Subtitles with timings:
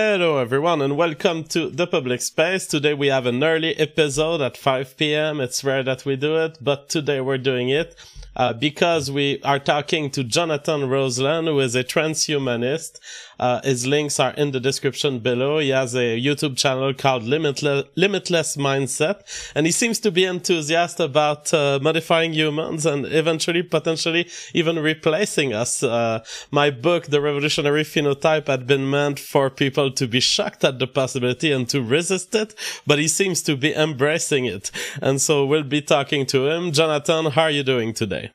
[0.00, 2.68] Hello everyone and welcome to the public space.
[2.68, 5.40] Today we have an early episode at 5 p.m.
[5.40, 7.96] It's rare that we do it, but today we're doing it
[8.36, 13.00] uh, because we are talking to Jonathan Roseland, who is a transhumanist.
[13.38, 15.58] Uh, his links are in the description below.
[15.58, 19.22] He has a YouTube channel called Limitless, Limitless Mindset,
[19.54, 25.52] and he seems to be enthusiastic about uh, modifying humans and eventually, potentially, even replacing
[25.52, 25.82] us.
[25.82, 30.78] Uh, my book, The Revolutionary Phenotype, had been meant for people to be shocked at
[30.78, 32.54] the possibility and to resist it,
[32.86, 34.70] but he seems to be embracing it.
[35.00, 36.72] And so we'll be talking to him.
[36.72, 38.32] Jonathan, how are you doing today?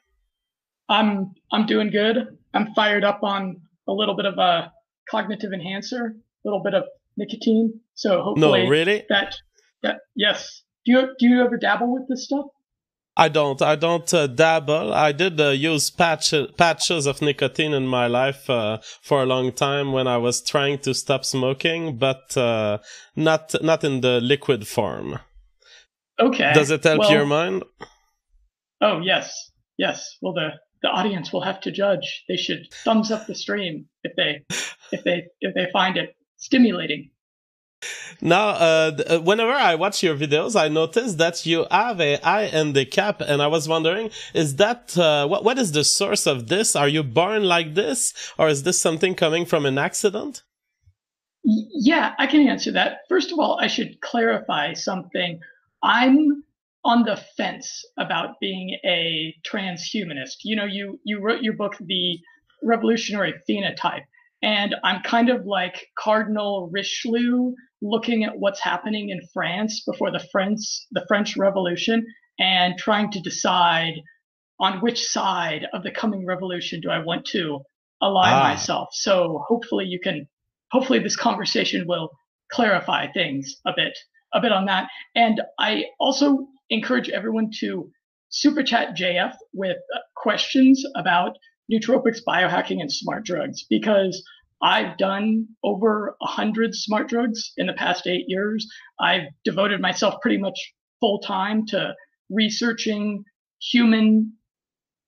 [0.90, 2.38] I'm I'm doing good.
[2.54, 4.72] I'm fired up on a little bit of a
[5.10, 6.86] cognitive enhancer, a little bit of
[7.18, 7.80] nicotine.
[7.96, 9.06] So hopefully no, really?
[9.10, 9.36] that
[9.82, 10.64] that yes.
[10.86, 12.46] Do you do you ever dabble with this stuff?
[13.16, 13.62] I don't.
[13.62, 14.92] I don't uh, dabble.
[14.92, 19.52] I did uh, use patch, patches of nicotine in my life uh, for a long
[19.52, 22.80] time when I was trying to stop smoking, but uh,
[23.16, 25.20] not not in the liquid form.
[26.20, 26.54] Okay.
[26.54, 27.64] Does it help well, your mind?
[28.82, 30.18] Oh yes, yes.
[30.22, 30.50] Well, the
[30.84, 32.24] the audience will have to judge.
[32.28, 34.44] They should thumbs up the stream if they
[34.92, 37.10] if they if they find it stimulating.
[38.22, 42.44] Now, uh, uh, whenever I watch your videos, I notice that you have a eye
[42.44, 45.44] and a cap, and I was wondering, is that uh, what?
[45.44, 46.76] What is the source of this?
[46.76, 50.44] Are you born like this, or is this something coming from an accident?
[51.44, 53.00] Yeah, I can answer that.
[53.10, 55.40] First of all, I should clarify something.
[55.82, 56.44] I'm
[56.86, 60.38] on the fence about being a transhumanist.
[60.44, 62.20] You know, you you wrote your book, The
[62.64, 64.04] Revolutionary Phenotype,
[64.42, 70.24] and I'm kind of like Cardinal Richelieu looking at what's happening in France before the
[70.32, 70.60] French
[70.92, 72.06] the French Revolution
[72.40, 73.94] and trying to decide
[74.60, 77.60] on which side of the coming revolution do I want to
[78.02, 78.44] align ah.
[78.44, 78.90] myself.
[78.92, 80.28] So hopefully you can
[80.72, 82.10] hopefully this conversation will
[82.52, 83.98] clarify things a bit
[84.34, 84.88] a bit on that.
[85.16, 87.90] And I also encourage everyone to
[88.30, 89.78] super chat JF with
[90.16, 91.38] questions about
[91.72, 94.24] nootropics, biohacking, and smart drugs because
[94.62, 98.68] I've done over a hundred smart drugs in the past eight years.
[99.00, 100.58] I've devoted myself pretty much
[101.00, 101.94] full time to
[102.30, 103.24] researching
[103.62, 104.34] human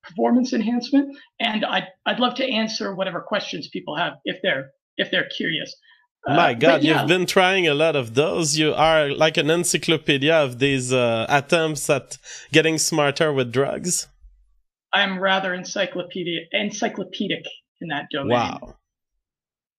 [0.04, 5.10] performance enhancement, and I'd I'd love to answer whatever questions people have if they're if
[5.10, 5.74] they're curious.
[6.26, 7.00] My uh, God, yeah.
[7.00, 8.58] you've been trying a lot of those.
[8.58, 12.18] You are like an encyclopedia of these uh, attempts at
[12.52, 14.08] getting smarter with drugs.
[14.92, 17.44] I'm rather encyclopedia encyclopedic
[17.80, 18.30] in that domain.
[18.30, 18.76] Wow.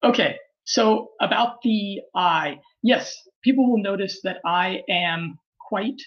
[0.04, 6.00] Okay, so about the eye, yes, people will notice that I am quite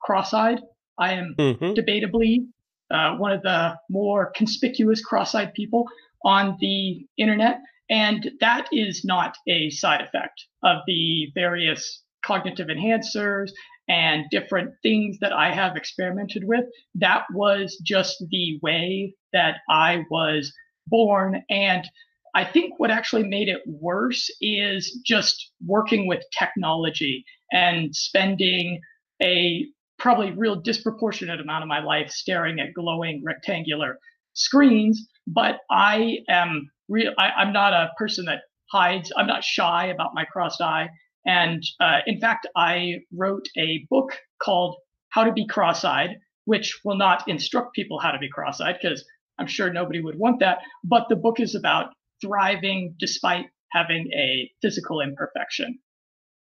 [0.00, 0.60] cross-eyed.
[0.98, 1.72] I am mm-hmm.
[1.72, 2.46] debatably
[2.90, 5.86] uh, one of the more conspicuous cross-eyed people
[6.24, 7.58] on the internet.
[7.90, 13.50] And that is not a side effect of the various cognitive enhancers
[13.88, 16.64] and different things that I have experimented with.
[16.94, 20.52] That was just the way that I was
[20.86, 21.42] born.
[21.50, 21.88] And
[22.34, 28.80] I think what actually made it worse is just working with technology and spending
[29.20, 29.66] a
[29.98, 33.98] probably real disproportionate amount of my life staring at glowing rectangular
[34.34, 35.08] screens.
[35.26, 37.12] But I am real.
[37.18, 38.40] I, am not a person that
[38.70, 39.10] hides.
[39.16, 40.90] I'm not shy about my crossed eye.
[41.26, 44.76] And uh, in fact, I wrote a book called
[45.10, 49.04] How to Be Cross-eyed, which will not instruct people how to be cross-eyed because
[49.38, 50.58] I'm sure nobody would want that.
[50.84, 51.92] But the book is about
[52.22, 55.78] thriving despite having a physical imperfection.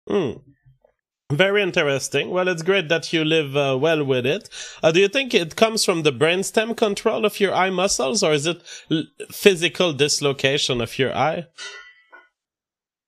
[0.09, 0.43] Mm.
[1.35, 2.31] Very interesting.
[2.31, 4.49] Well, it's great that you live uh, well with it.
[4.83, 8.33] Uh, do you think it comes from the brainstem control of your eye muscles, or
[8.33, 9.03] is it l-
[9.33, 11.47] physical dislocation of your eye?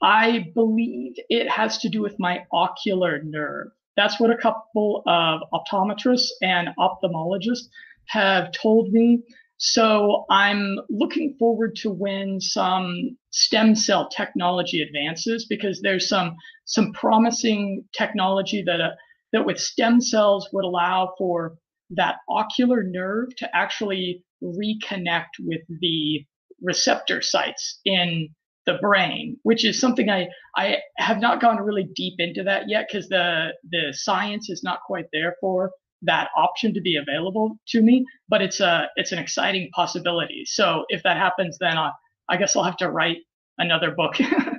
[0.02, 3.68] I believe it has to do with my ocular nerve.
[3.96, 7.68] That's what a couple of optometrists and ophthalmologists
[8.08, 9.22] have told me.
[9.58, 16.36] So I'm looking forward to when some stem cell technology advances because there's some
[16.66, 18.90] some promising technology that uh,
[19.32, 21.56] that with stem cells would allow for
[21.90, 26.24] that ocular nerve to actually reconnect with the
[26.60, 28.28] receptor sites in
[28.66, 32.88] the brain, which is something I I have not gone really deep into that yet
[32.88, 35.70] because the the science is not quite there for
[36.02, 38.04] that option to be available to me.
[38.28, 40.44] But it's a it's an exciting possibility.
[40.46, 41.90] So if that happens, then I,
[42.28, 43.18] I guess I'll have to write
[43.58, 44.16] another book.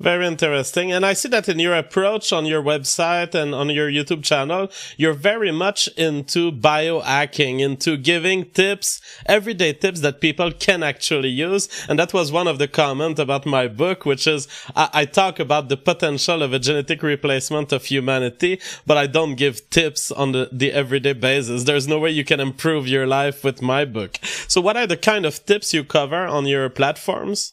[0.00, 0.90] Very interesting.
[0.90, 4.68] And I see that in your approach on your website and on your YouTube channel,
[4.96, 11.68] you're very much into biohacking, into giving tips, everyday tips that people can actually use.
[11.88, 15.38] And that was one of the comments about my book, which is I, I talk
[15.38, 20.32] about the potential of a genetic replacement of humanity, but I don't give tips on
[20.32, 21.64] the, the everyday basis.
[21.64, 24.18] There's no way you can improve your life with my book.
[24.48, 27.52] So what are the kind of tips you cover on your platforms?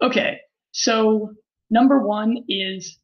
[0.00, 0.38] Okay.
[0.78, 1.32] So
[1.70, 2.98] number one is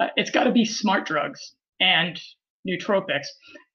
[0.00, 2.20] uh, it's got to be smart drugs and
[2.68, 3.26] nootropics.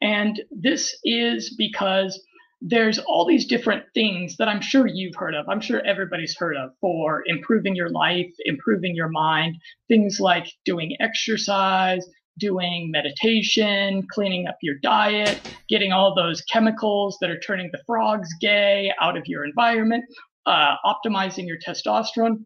[0.02, 2.22] And this is because
[2.60, 5.48] there's all these different things that I'm sure you've heard of.
[5.48, 9.56] I'm sure everybody's heard of for improving your life, improving your mind,
[9.88, 12.06] things like doing exercise,
[12.38, 18.28] doing meditation, cleaning up your diet, getting all those chemicals that are turning the frogs
[18.42, 20.04] gay out of your environment,
[20.46, 22.44] uh, optimizing your testosterone.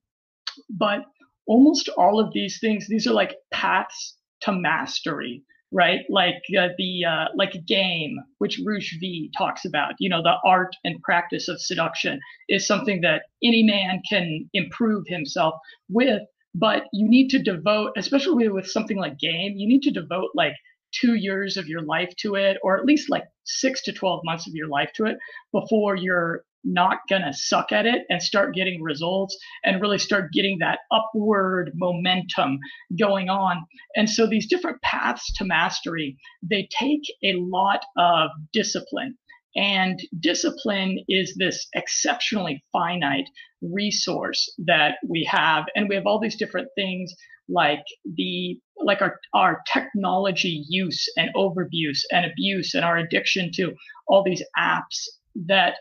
[0.70, 1.02] But
[1.48, 6.02] almost all of these things, these are like paths to mastery, right?
[6.10, 9.94] Like uh, the uh, like game, which Roosh V talks about.
[10.00, 15.06] You know, the art and practice of seduction is something that any man can improve
[15.08, 15.56] himself
[15.90, 16.22] with.
[16.56, 20.54] But you need to devote, especially with something like game, you need to devote like
[20.92, 24.48] two years of your life to it, or at least like six to 12 months
[24.48, 25.18] of your life to it
[25.52, 30.32] before you're not going to suck at it and start getting results and really start
[30.34, 32.60] getting that upward momentum
[32.98, 33.66] going on.
[33.96, 39.18] And so these different paths to mastery, they take a lot of discipline.
[39.56, 43.28] And discipline is this exceptionally finite
[43.62, 45.66] resource that we have.
[45.76, 47.14] And we have all these different things
[47.50, 47.84] like
[48.16, 53.74] the like our, our technology use and overuse and abuse and our addiction to
[54.08, 55.08] all these apps
[55.48, 55.76] that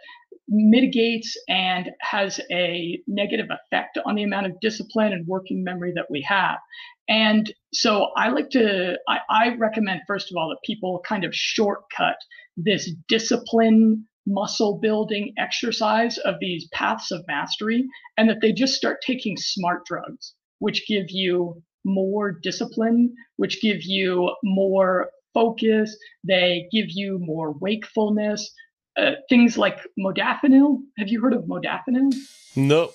[0.49, 6.11] mitigates and has a negative effect on the amount of discipline and working memory that
[6.11, 6.59] we have.
[7.09, 11.35] And so I like to, I, I recommend, first of all, that people kind of
[11.35, 12.17] shortcut
[12.57, 17.87] this discipline muscle building exercise of these paths of mastery
[18.19, 23.83] and that they just start taking smart drugs, which give you more discipline, which give
[23.83, 25.97] you more focus.
[26.25, 28.53] They give you more wakefulness,
[28.99, 30.79] uh, things like modafinil.
[30.99, 32.15] Have you heard of modafinil?
[32.57, 32.91] No.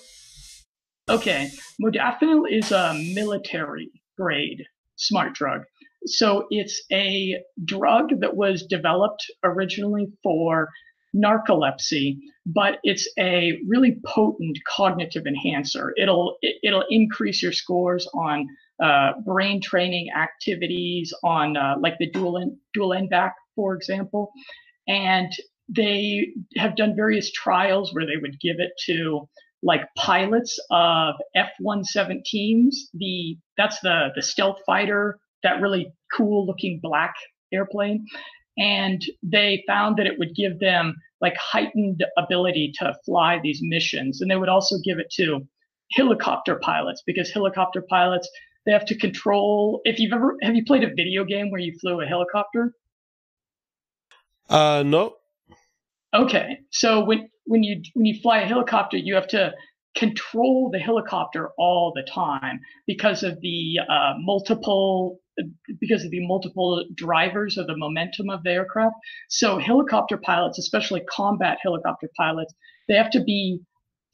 [1.10, 1.52] Okay,
[1.82, 4.64] modafinil is a military grade
[4.96, 5.64] smart drug.
[6.06, 10.70] So it's a drug that was developed originally for
[11.16, 15.94] narcolepsy, but it's a really potent cognitive enhancer.
[15.98, 18.48] It'll it, will increase your scores on
[18.82, 24.32] uh, brain training activities, on uh, like the dual dual N-back, for example,
[24.88, 25.32] and
[25.70, 29.28] they have done various trials where they would give it to
[29.62, 32.76] like pilots of F-117s.
[32.94, 37.14] The that's the the stealth fighter, that really cool looking black
[37.54, 38.06] airplane,
[38.58, 44.22] and they found that it would give them like heightened ability to fly these missions,
[44.22, 45.48] and they would also give it to
[45.94, 48.30] helicopter pilots because helicopter pilots
[48.66, 49.82] they have to control.
[49.86, 52.74] If you've ever have you played a video game where you flew a helicopter?
[54.50, 55.16] Uh, no.
[56.14, 59.52] Okay, so when when you when you fly a helicopter, you have to
[59.96, 65.20] control the helicopter all the time because of the uh, multiple
[65.80, 68.96] because of the multiple drivers of the momentum of the aircraft.
[69.30, 72.54] So helicopter pilots, especially combat helicopter pilots,
[72.88, 73.60] they have to be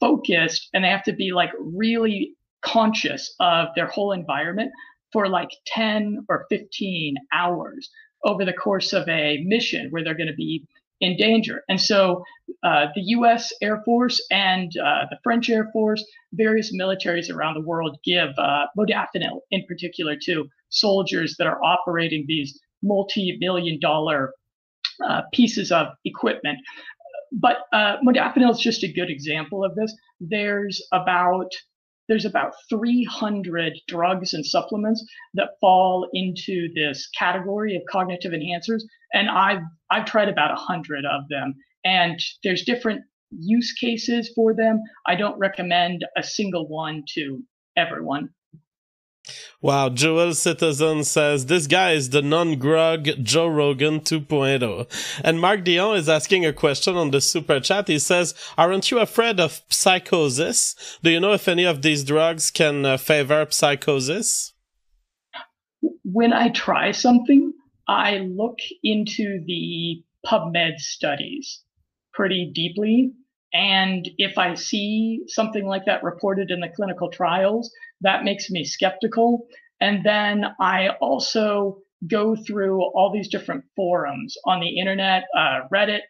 [0.00, 4.70] focused and they have to be like really conscious of their whole environment
[5.12, 7.90] for like 10 or 15 hours
[8.24, 10.64] over the course of a mission where they're going to be
[11.00, 11.62] in danger.
[11.68, 12.22] And so
[12.62, 17.66] uh, the US Air Force and uh, the French Air Force, various militaries around the
[17.66, 24.32] world give uh, modafinil in particular to soldiers that are operating these multi million dollar
[25.06, 26.58] uh, pieces of equipment.
[27.32, 29.94] But uh, modafinil is just a good example of this.
[30.20, 31.50] There's about
[32.10, 35.02] there's about 300 drugs and supplements
[35.34, 38.82] that fall into this category of cognitive enhancers
[39.14, 41.54] and i've i've tried about 100 of them.
[41.84, 44.82] And there's different use cases for them.
[45.06, 47.42] I don't recommend a single one to
[47.76, 48.30] everyone
[49.60, 55.20] Wow, Joel Citizen says this guy is the non-grog Joe Rogan 2.0.
[55.22, 57.88] And Mark Dion is asking a question on the super chat.
[57.88, 60.98] He says, "Aren't you afraid of psychosis?
[61.02, 64.54] Do you know if any of these drugs can uh, favor psychosis?"
[66.04, 67.52] When I try something,
[67.86, 71.62] I look into the PubMed studies
[72.12, 73.12] pretty deeply
[73.52, 78.64] And if I see something like that reported in the clinical trials, that makes me
[78.64, 79.46] skeptical.
[79.80, 81.78] And then I also
[82.08, 86.00] go through all these different forums on the internet, uh, Reddit,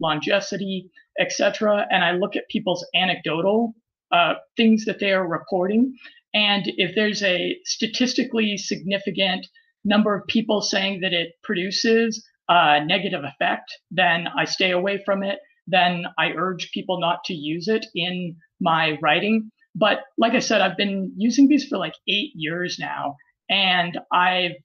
[0.00, 3.74] Longevity, etc., and I look at people's anecdotal
[4.12, 5.94] uh, things that they are reporting.
[6.34, 9.46] And if there's a statistically significant
[9.84, 15.22] number of people saying that it produces a negative effect, then I stay away from
[15.22, 15.38] it.
[15.66, 19.50] Then I urge people not to use it in my writing.
[19.78, 23.16] But like I said, I've been using these for like eight years now,
[23.48, 24.56] and I've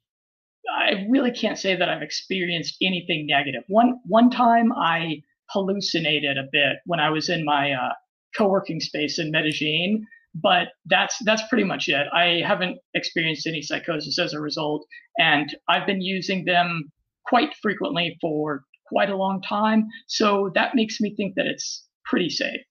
[0.69, 3.63] I really can't say that I've experienced anything negative.
[3.67, 7.93] One one time I hallucinated a bit when I was in my uh,
[8.35, 12.07] co-working space in Medellin, but that's that's pretty much it.
[12.13, 14.85] I haven't experienced any psychosis as a result,
[15.17, 16.91] and I've been using them
[17.25, 19.87] quite frequently for quite a long time.
[20.07, 22.61] So that makes me think that it's pretty safe.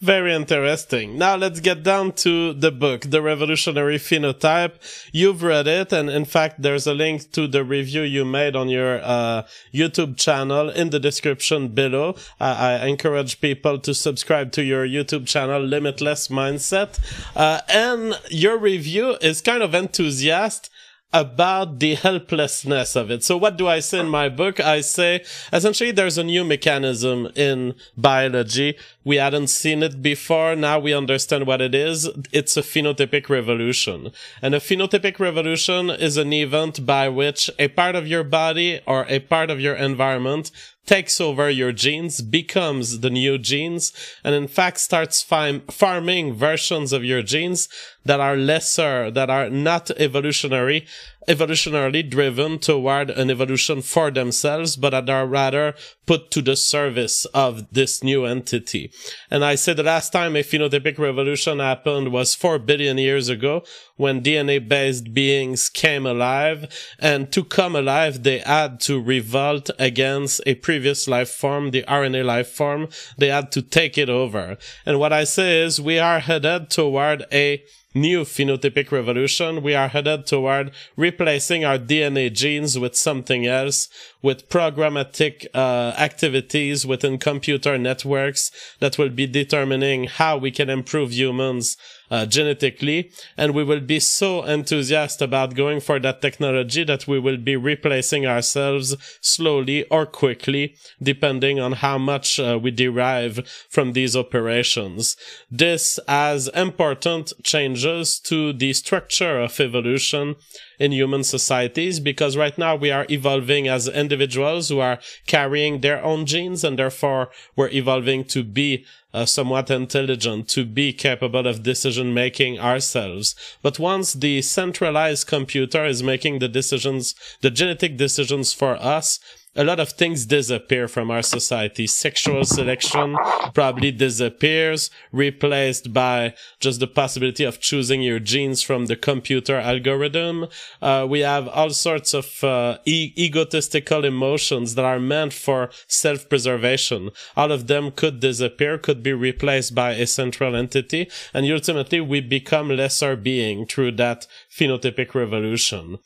[0.00, 1.18] Very interesting.
[1.18, 4.76] Now let's get down to the book, The Revolutionary Phenotype.
[5.12, 8.70] You've read it, and in fact, there's a link to the review you made on
[8.70, 9.42] your uh,
[9.74, 12.16] YouTube channel in the description below.
[12.40, 16.98] I, encourage people to subscribe to your YouTube channel, Limitless Mindset.
[17.36, 20.72] Uh, and your review is kind of enthusiastic
[21.12, 23.24] about the helplessness of it.
[23.24, 24.60] So what do I say in my book?
[24.60, 28.76] I say essentially there's a new mechanism in biology.
[29.04, 30.54] We hadn't seen it before.
[30.54, 32.08] Now we understand what it is.
[32.32, 34.12] It's a phenotypic revolution.
[34.40, 39.04] And a phenotypic revolution is an event by which a part of your body or
[39.08, 40.52] a part of your environment
[40.86, 43.92] takes over your genes, becomes the new genes,
[44.24, 47.68] and in fact starts farming versions of your genes
[48.04, 50.86] that are lesser, that are not evolutionary,
[51.28, 55.74] evolutionarily driven toward an evolution for themselves, but are rather
[56.06, 58.90] put to the service of this new entity.
[59.30, 63.62] And I said the last time a phenotypic revolution happened was four billion years ago
[63.96, 66.66] when DNA based beings came alive.
[66.98, 72.24] And to come alive, they had to revolt against a previous life form, the RNA
[72.24, 72.88] life form.
[73.18, 74.56] They had to take it over.
[74.86, 77.62] And what I say is we are headed toward a
[77.94, 83.88] new phenotypic revolution, we are headed toward replacing our DNA genes with something else,
[84.22, 91.12] with programmatic uh, activities within computer networks that will be determining how we can improve
[91.12, 91.76] humans
[92.10, 93.10] uh, genetically.
[93.36, 97.56] And we will be so enthusiastic about going for that technology that we will be
[97.56, 105.16] replacing ourselves slowly or quickly, depending on how much uh, we derive from these operations.
[105.50, 110.36] This has important changes to the structure of evolution
[110.80, 116.02] in human societies because right now we are evolving as individuals who are carrying their
[116.02, 121.62] own genes and therefore we're evolving to be uh, somewhat intelligent, to be capable of
[121.62, 123.34] decision making ourselves.
[123.62, 129.18] But once the centralized computer is making the decisions, the genetic decisions for us,
[129.56, 131.86] a lot of things disappear from our society.
[131.86, 133.16] Sexual selection
[133.52, 140.46] probably disappears, replaced by just the possibility of choosing your genes from the computer algorithm.
[140.80, 147.10] Uh, we have all sorts of uh, e- egotistical emotions that are meant for self-preservation.
[147.36, 152.20] All of them could disappear, could be replaced by a central entity, and ultimately we
[152.20, 155.98] become lesser being through that phenotypic revolution.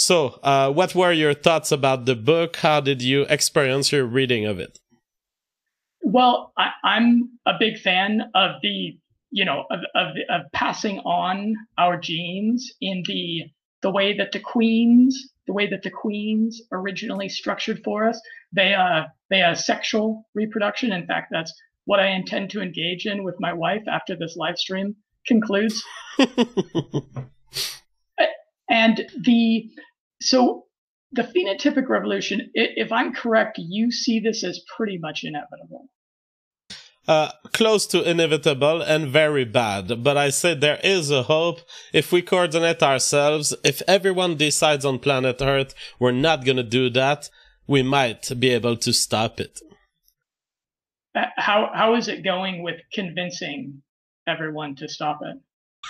[0.00, 2.56] So, uh, what were your thoughts about the book?
[2.56, 4.78] How did you experience your reading of it?
[6.02, 8.96] Well, I, am a big fan of the,
[9.30, 13.50] you know, of, of, of passing on our genes in the
[13.82, 18.18] the way that the queens, the way that the queens originally structured for us.
[18.52, 20.92] They uh they are sexual reproduction.
[20.92, 21.52] In fact, that's
[21.84, 25.84] what I intend to engage in with my wife after this live stream concludes.
[28.70, 29.68] and the
[30.20, 30.66] so
[31.12, 35.88] the phenotypic revolution, if I'm correct, you see this as pretty much inevitable.
[37.08, 40.04] Uh, close to inevitable and very bad.
[40.04, 41.60] But I say there is a hope
[41.92, 43.54] if we coordinate ourselves.
[43.64, 47.28] If everyone decides on planet Earth we're not going to do that,
[47.66, 49.58] we might be able to stop it.
[51.16, 53.82] Uh, how how is it going with convincing
[54.28, 55.38] everyone to stop it?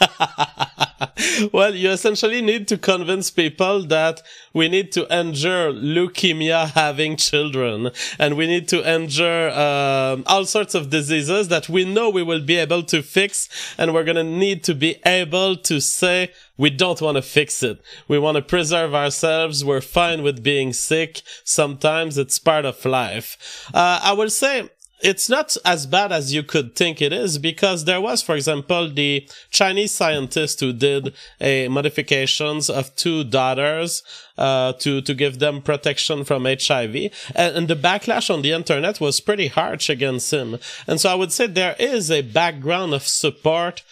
[1.52, 7.90] well, you essentially need to convince people that we need to endure leukemia having children
[8.18, 12.44] and we need to endure um, all sorts of diseases that we know we will
[12.44, 16.68] be able to fix and we're going to need to be able to say we
[16.68, 17.80] don't want to fix it.
[18.06, 19.64] We want to preserve ourselves.
[19.64, 21.22] We're fine with being sick.
[21.42, 23.66] Sometimes it's part of life.
[23.72, 24.68] Uh, I will say
[25.02, 28.90] it's not as bad as you could think it is because there was, for example,
[28.90, 34.02] the Chinese scientist who did a modifications of two daughters
[34.38, 36.94] uh, to to give them protection from HIV,
[37.34, 40.58] and, and the backlash on the internet was pretty harsh against him.
[40.86, 43.82] And so I would say there is a background of support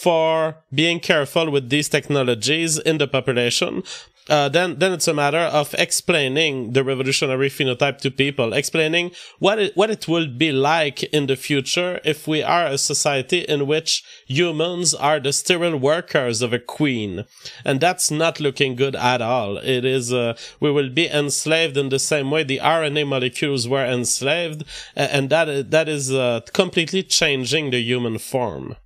[0.00, 3.82] for being careful with these technologies in the population.
[4.30, 9.10] Uh, then, then it's a matter of explaining the revolutionary phenotype to people, explaining
[9.40, 13.40] what it, what it will be like in the future if we are a society
[13.40, 17.24] in which humans are the sterile workers of a queen.
[17.64, 19.56] And that's not looking good at all.
[19.58, 23.84] It is, uh, we will be enslaved in the same way the RNA molecules were
[23.84, 24.62] enslaved.
[24.94, 28.76] And that, that is, uh, completely changing the human form.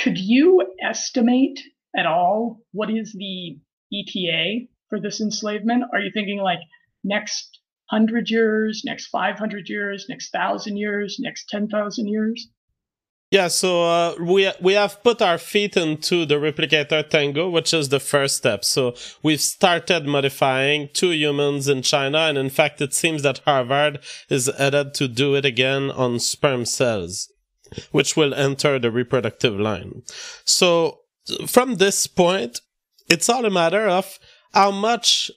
[0.00, 1.60] Could you estimate
[1.96, 3.56] at all what is the
[3.94, 5.84] ETA for this enslavement?
[5.92, 6.60] Are you thinking like
[7.02, 7.58] next
[7.90, 12.48] 100 years, next 500 years, next 1,000 years, next 10,000 years?
[13.30, 17.88] Yeah, so uh, we we have put our feet into the replicator Tango, which is
[17.88, 18.64] the first step.
[18.64, 23.98] So we've started modifying two humans in China, and in fact, it seems that Harvard
[24.28, 27.28] is headed to do it again on sperm cells
[27.90, 30.02] which will enter the reproductive line.
[30.44, 31.00] So
[31.46, 32.60] from this point,
[33.08, 34.18] it's all a matter of
[34.52, 35.30] how much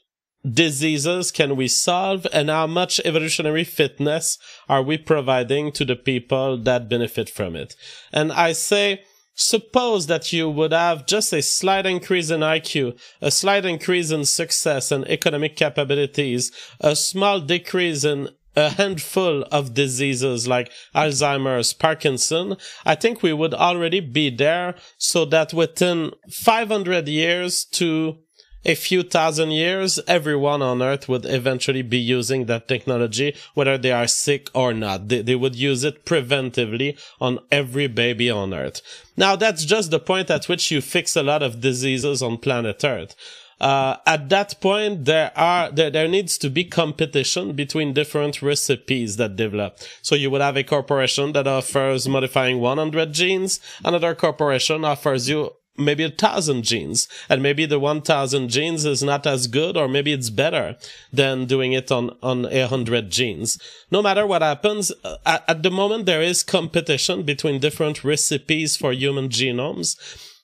[0.49, 4.37] diseases can we solve and how much evolutionary fitness
[4.69, 7.75] are we providing to the people that benefit from it.
[8.13, 9.01] And I say,
[9.33, 14.25] suppose that you would have just a slight increase in IQ, a slight increase in
[14.25, 22.57] success and economic capabilities, a small decrease in a handful of diseases like Alzheimer's, Parkinson,
[22.85, 28.17] I think we would already be there so that within 500 years to
[28.65, 33.91] a few thousand years, everyone on earth would eventually be using that technology, whether they
[33.91, 35.07] are sick or not.
[35.07, 38.81] They, they would use it preventively on every baby on earth.
[39.15, 42.83] Now, that's just the point at which you fix a lot of diseases on planet
[42.83, 43.15] earth
[43.59, 49.17] uh, at that point there are there, there needs to be competition between different recipes
[49.17, 49.77] that develop.
[50.01, 53.59] So you would have a corporation that offers modifying 100 genes.
[53.83, 57.07] Another corporation offers you maybe a thousand genes.
[57.29, 60.75] And maybe the 1000 genes is not as good or maybe it's better
[61.13, 63.59] than doing it on on a hundred genes.
[63.91, 68.75] No matter what happens uh, at, at the moment there is competition between different recipes
[68.75, 69.95] for human genomes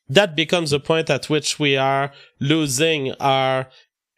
[0.10, 3.68] that becomes a point at which we are losing our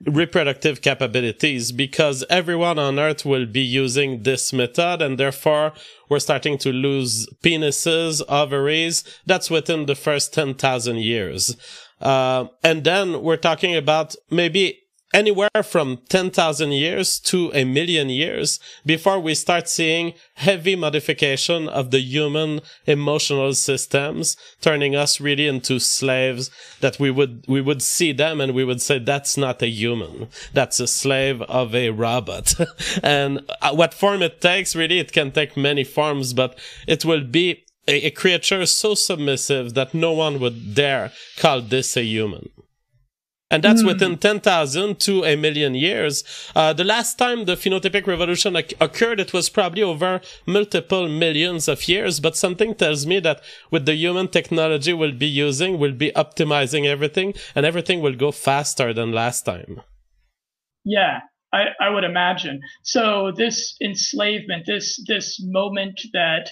[0.05, 5.71] reproductive capabilities because everyone on earth will be using this method and therefore
[6.09, 9.03] we're starting to lose penises, ovaries.
[9.25, 11.55] That's within the first 10,000 years.
[12.01, 14.84] Uh, and then we're talking about maybe
[15.15, 21.91] anywhere from 10,000 years to a million years before we start seeing heavy modification of
[21.91, 26.51] the human emotional systems, turning us really into slaves
[26.81, 30.27] that we would, we would see them and we would say, that's not a human.
[30.51, 32.53] That's a slave of a robot.
[33.01, 37.23] and uh, what form it takes, really, it can take many forms, but it will
[37.23, 42.49] be a, a creature so submissive that no one would dare call this a human
[43.55, 43.87] and that's mm.
[43.87, 46.25] within 10,000 to a million years.
[46.53, 51.87] Uh, the last time the phenotypic revolution occurred, it was probably over multiple millions of
[51.87, 53.41] years, but something tells me that
[53.71, 58.29] with the human technology we'll be using, we'll be optimizing everything, and everything will go
[58.29, 59.79] faster than last time.
[60.83, 61.21] Yeah,
[61.53, 62.59] I, I would imagine.
[62.83, 66.51] So this enslavement, this this moment that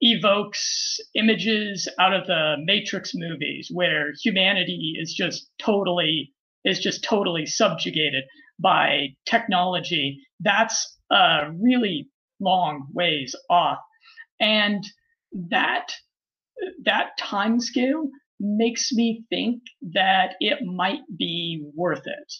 [0.00, 6.32] evokes images out of the Matrix movies where humanity is just totally
[6.64, 8.24] is just totally subjugated
[8.58, 10.18] by technology.
[10.40, 12.08] That's a really
[12.40, 13.78] long ways off.
[14.40, 14.84] And
[15.50, 15.92] that
[16.84, 18.08] that time scale
[18.40, 22.32] makes me think that it might be worth it.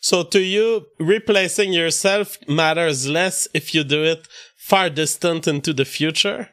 [0.00, 4.26] So to you, replacing yourself matters less if you do it
[4.62, 6.48] far distant into the future?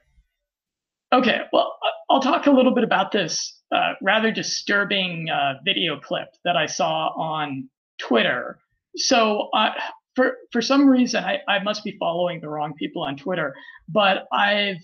[1.13, 1.77] Okay, well,
[2.09, 6.65] I'll talk a little bit about this uh, rather disturbing uh, video clip that I
[6.65, 7.69] saw on
[7.99, 8.57] Twitter.
[8.95, 9.69] So, uh,
[10.15, 13.55] for for some reason, I, I must be following the wrong people on Twitter,
[13.87, 14.81] but I've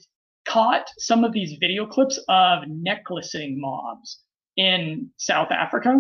[0.48, 4.20] caught some of these video clips of necklacing mobs
[4.56, 6.00] in South Africa,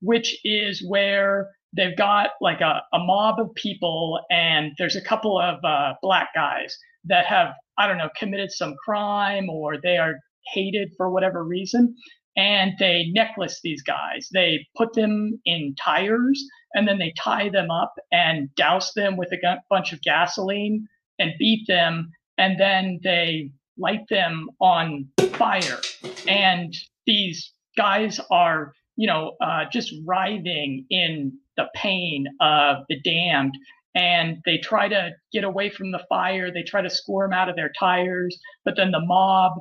[0.00, 5.38] which is where they've got like a, a mob of people and there's a couple
[5.38, 10.14] of uh, black guys that have i don't know committed some crime or they are
[10.52, 11.94] hated for whatever reason
[12.36, 17.70] and they necklace these guys they put them in tires and then they tie them
[17.70, 20.86] up and douse them with a bunch of gasoline
[21.18, 25.80] and beat them, and then they light them on fire.
[26.26, 26.74] And
[27.06, 33.54] these guys are, you know, uh, just writhing in the pain of the damned.
[33.94, 36.52] And they try to get away from the fire.
[36.52, 39.52] They try to squirm out of their tires, but then the mob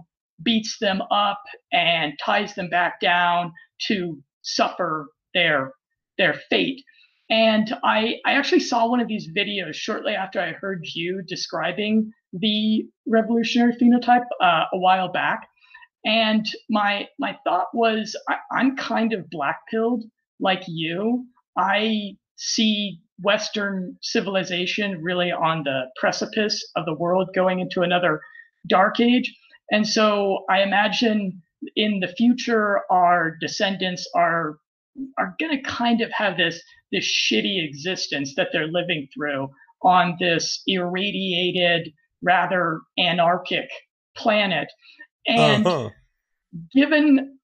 [0.44, 1.42] beats them up
[1.74, 3.52] and ties them back down
[3.88, 5.74] to suffer their
[6.18, 6.82] their fate.
[7.30, 12.12] And I, I actually saw one of these videos shortly after I heard you describing
[12.34, 15.48] the revolutionary phenotype uh, a while back.
[16.06, 20.04] And my my thought was I, I'm kind of black pilled
[20.40, 21.26] like you.
[21.60, 28.22] I see Western civilization really on the precipice of the world going into another
[28.68, 29.36] dark age.
[29.72, 31.42] And so I imagine
[31.76, 34.58] in the future, our descendants are
[35.18, 39.50] are going to kind of have this this shitty existence that they're living through
[39.84, 43.70] on this irradiated, rather anarchic
[44.16, 44.72] planet.
[45.28, 45.90] And uh-huh.
[46.74, 47.39] given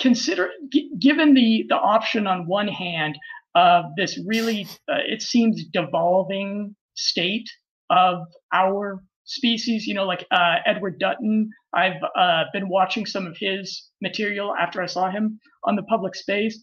[0.00, 3.16] consider g- given the the option on one hand
[3.54, 7.48] of this really uh, it seems devolving state
[7.90, 8.18] of
[8.52, 13.90] our species you know like uh, edward dutton i've uh, been watching some of his
[14.00, 16.62] material after i saw him on the public space.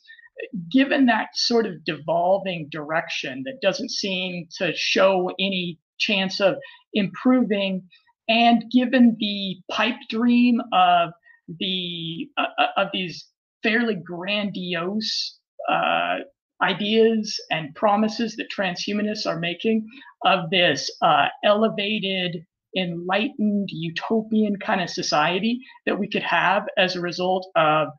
[0.71, 6.55] Given that sort of devolving direction that doesn't seem to show any chance of
[6.93, 7.83] improving
[8.27, 11.11] and given the pipe dream of
[11.47, 13.27] the uh, uh, of these
[13.63, 15.37] fairly grandiose
[15.69, 16.17] uh,
[16.61, 19.85] ideas and promises that transhumanists are making
[20.23, 22.45] of this uh, elevated,
[22.77, 27.89] enlightened, utopian kind of society that we could have as a result of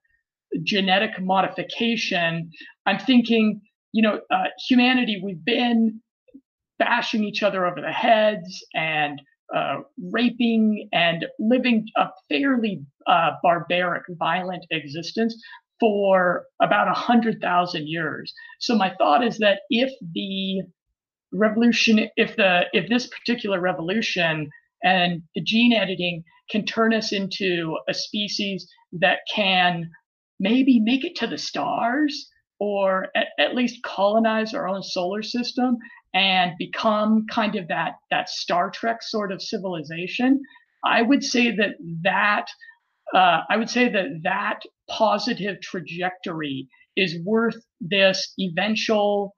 [0.63, 2.51] genetic modification.
[2.87, 3.61] I'm thinking,
[3.93, 6.01] you know, uh, humanity, we've been
[6.79, 9.21] bashing each other over the heads and
[9.55, 9.79] uh,
[10.13, 15.41] raping and living a fairly uh, barbaric, violent existence
[15.79, 18.33] for about a hundred thousand years.
[18.61, 20.63] So my thought is that if the
[21.33, 24.51] revolution, if the if this particular revolution
[24.83, 29.91] and the gene editing can turn us into a species that can
[30.39, 35.77] maybe make it to the stars or at, at least colonize our own solar system
[36.17, 40.41] and become kind of that that Star Trek sort of civilization,
[40.83, 42.47] I would say that that
[43.15, 49.35] uh, I would say that that positive trajectory is worth this eventual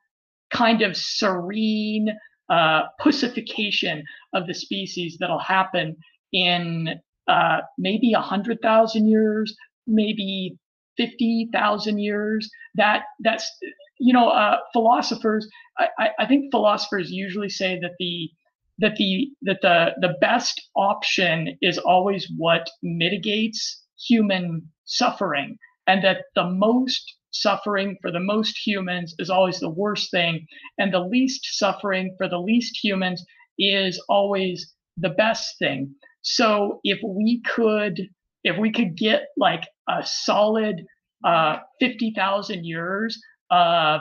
[0.53, 2.11] kind of serene
[2.49, 5.97] uh, pussification of the species that'll happen
[6.33, 6.91] in
[7.27, 9.53] uh, maybe a hundred thousand years,
[9.89, 10.57] maybe
[10.99, 12.51] fifty thousand years.
[12.75, 13.51] That that's
[13.99, 18.31] you know, uh, philosophers, I, I think philosophers usually say that the
[18.79, 26.25] that the that the the best option is always what mitigates human suffering, and that
[26.35, 30.47] the most suffering for the most humans is always the worst thing,
[30.79, 33.25] and the least suffering for the least humans
[33.59, 35.93] is always the best thing.
[36.23, 38.09] So if we could
[38.45, 40.85] if we could get like a solid
[41.25, 43.21] uh, 50,000 years
[43.51, 44.01] of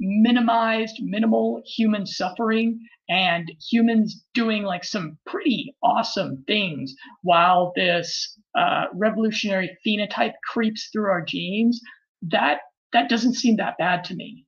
[0.00, 8.86] minimized minimal human suffering and humans doing like some pretty awesome things while this uh,
[8.94, 11.80] revolutionary phenotype creeps through our genes
[12.22, 12.60] that
[12.92, 14.44] that doesn't seem that bad to me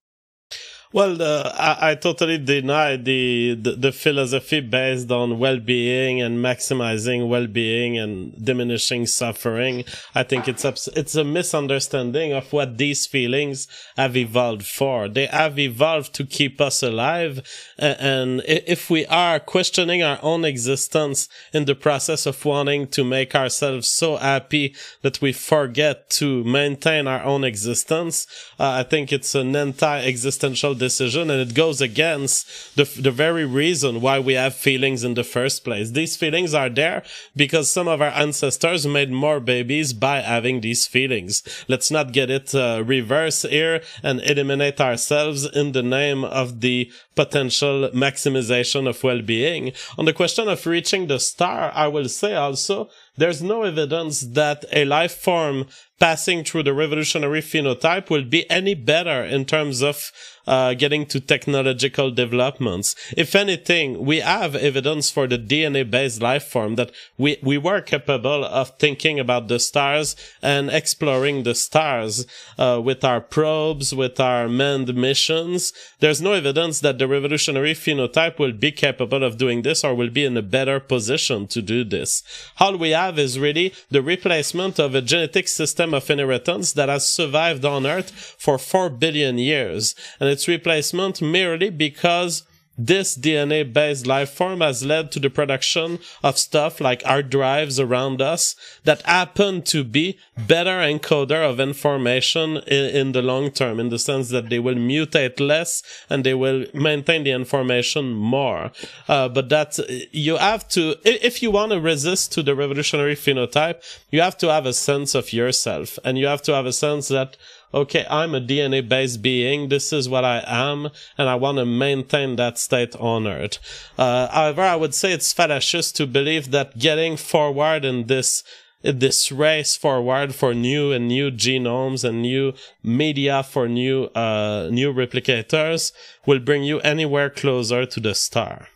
[0.95, 7.29] well, uh, I, I, totally deny the, the, the philosophy based on well-being and maximizing
[7.29, 9.83] well-being and diminishing suffering.
[10.15, 15.09] I think it's it's a misunderstanding of what these feelings have evolved for.
[15.09, 17.43] They have evolved to keep us alive,
[17.77, 23.35] and if we are questioning our own existence in the process of wanting to make
[23.35, 28.29] ourselves so happy that we forget to maintain our own existence,
[28.61, 32.39] uh, I think it's an anti-existential decision and it goes against
[32.77, 35.91] the, the very reason why we have feelings in the first place.
[35.91, 37.03] These feelings are there
[37.35, 41.35] because some of our ancestors made more babies by having these feelings.
[41.69, 46.91] Let's not get it uh, reverse here and eliminate ourselves in the name of the
[47.15, 49.73] potential maximization of well-being.
[49.99, 54.65] On the question of reaching the star, I will say also there's no evidence that
[54.73, 55.67] a life form
[56.01, 60.11] passing through the revolutionary phenotype will be any better in terms of
[60.47, 62.95] uh, getting to technological developments.
[63.17, 68.45] If anything, we have evidence for the DNA-based life form that we, we were capable
[68.45, 72.27] of thinking about the stars and exploring the stars
[72.59, 75.73] uh, with our probes, with our manned missions.
[76.01, 80.09] There's no evidence that the revolutionary phenotype will be capable of doing this or will
[80.09, 82.23] be in a better position to do this.
[82.59, 87.05] All we have is really the replacement of a genetic system of inheritance that has
[87.05, 89.95] survived on Earth for 4 billion years.
[90.19, 92.45] And its replacement merely because
[92.77, 97.79] this DNA based life form has led to the production of stuff like hard drives
[97.79, 103.79] around us that happen to be better encoder of information in, in, the long term,
[103.79, 108.73] in the sense that they will mutate less and they will maintain the information more.
[109.09, 109.79] Uh, but that
[110.13, 114.51] you have to, if you want to resist to the revolutionary phenotype, you have to
[114.51, 117.37] have a sense of yourself and you have to have a sense that
[117.75, 119.69] okay, I'm a DNA based being.
[119.69, 123.59] This is what I am, and I want to maintain that state on Earth.
[123.99, 128.43] Uh, however, I would say it's fallacious to believe that getting forward in this
[128.83, 134.93] this race forward for new and new genomes and new media for new uh, new
[134.93, 135.91] replicators
[136.27, 138.69] will bring you anywhere closer to the star.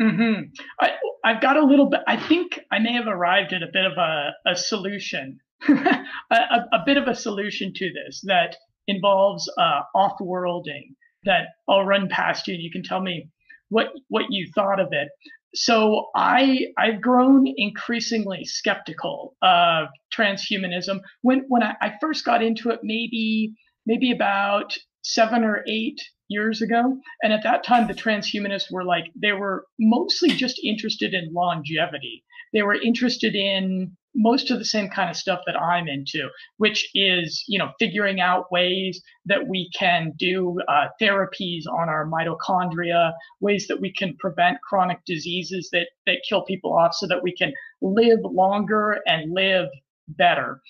[0.00, 0.42] Mm-hmm.
[0.80, 0.90] I,
[1.24, 2.00] I've got a little bit.
[2.06, 6.82] I think I may have arrived at a bit of a, a solution a, a,
[6.86, 10.94] bit of a solution to this that involves uh, off-worlding
[11.24, 13.28] that I'll run past you and you can tell me
[13.68, 15.08] what what you thought of it.
[15.54, 21.00] So I I've grown increasingly skeptical of transhumanism.
[21.22, 23.54] When when I, I first got into it, maybe
[23.86, 29.04] maybe about seven or eight years ago, and at that time the transhumanists were like
[29.20, 32.24] they were mostly just interested in longevity.
[32.52, 36.88] They were interested in most of the same kind of stuff that I'm into, which
[36.94, 43.12] is, you know, figuring out ways that we can do uh, therapies on our mitochondria,
[43.40, 47.34] ways that we can prevent chronic diseases that, that kill people off so that we
[47.34, 49.68] can live longer and live
[50.08, 50.60] better.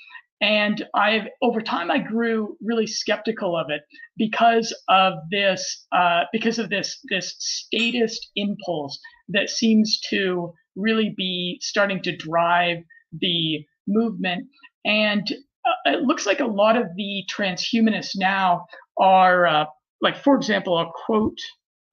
[0.42, 3.82] And I've, over time, I grew really skeptical of it
[4.16, 8.98] because of this, uh, because of this, this statist impulse
[9.28, 12.78] that seems to really be starting to drive
[13.12, 14.46] the movement.
[14.84, 15.30] And
[15.64, 18.66] uh, it looks like a lot of the transhumanists now
[18.98, 19.64] are, uh,
[20.00, 21.38] like, for example, a quote,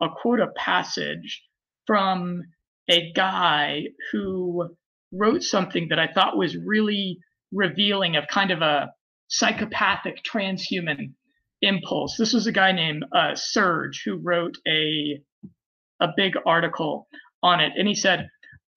[0.01, 1.43] a quote, a passage
[1.85, 2.41] from
[2.89, 4.69] a guy who
[5.11, 7.19] wrote something that I thought was really
[7.51, 8.89] revealing of kind of a
[9.29, 11.13] psychopathic transhuman
[11.61, 12.15] impulse.
[12.17, 15.19] This was a guy named uh, Serge who wrote a
[15.99, 17.07] a big article
[17.41, 18.27] on it, and he said,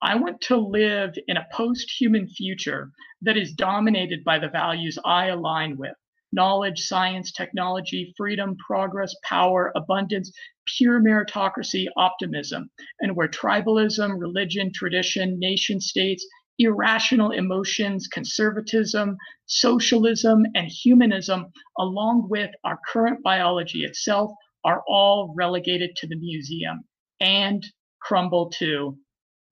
[0.03, 4.99] I want to live in a post human future that is dominated by the values
[5.05, 5.93] I align with.
[6.33, 10.33] Knowledge, science, technology, freedom, progress, power, abundance,
[10.67, 16.25] pure meritocracy, optimism, and where tribalism, religion, tradition, nation states,
[16.59, 21.47] irrational emotions, conservatism, socialism, and humanism,
[21.79, 24.31] along with our current biology itself,
[24.65, 26.85] are all relegated to the museum
[27.21, 27.67] and
[28.01, 28.97] crumble to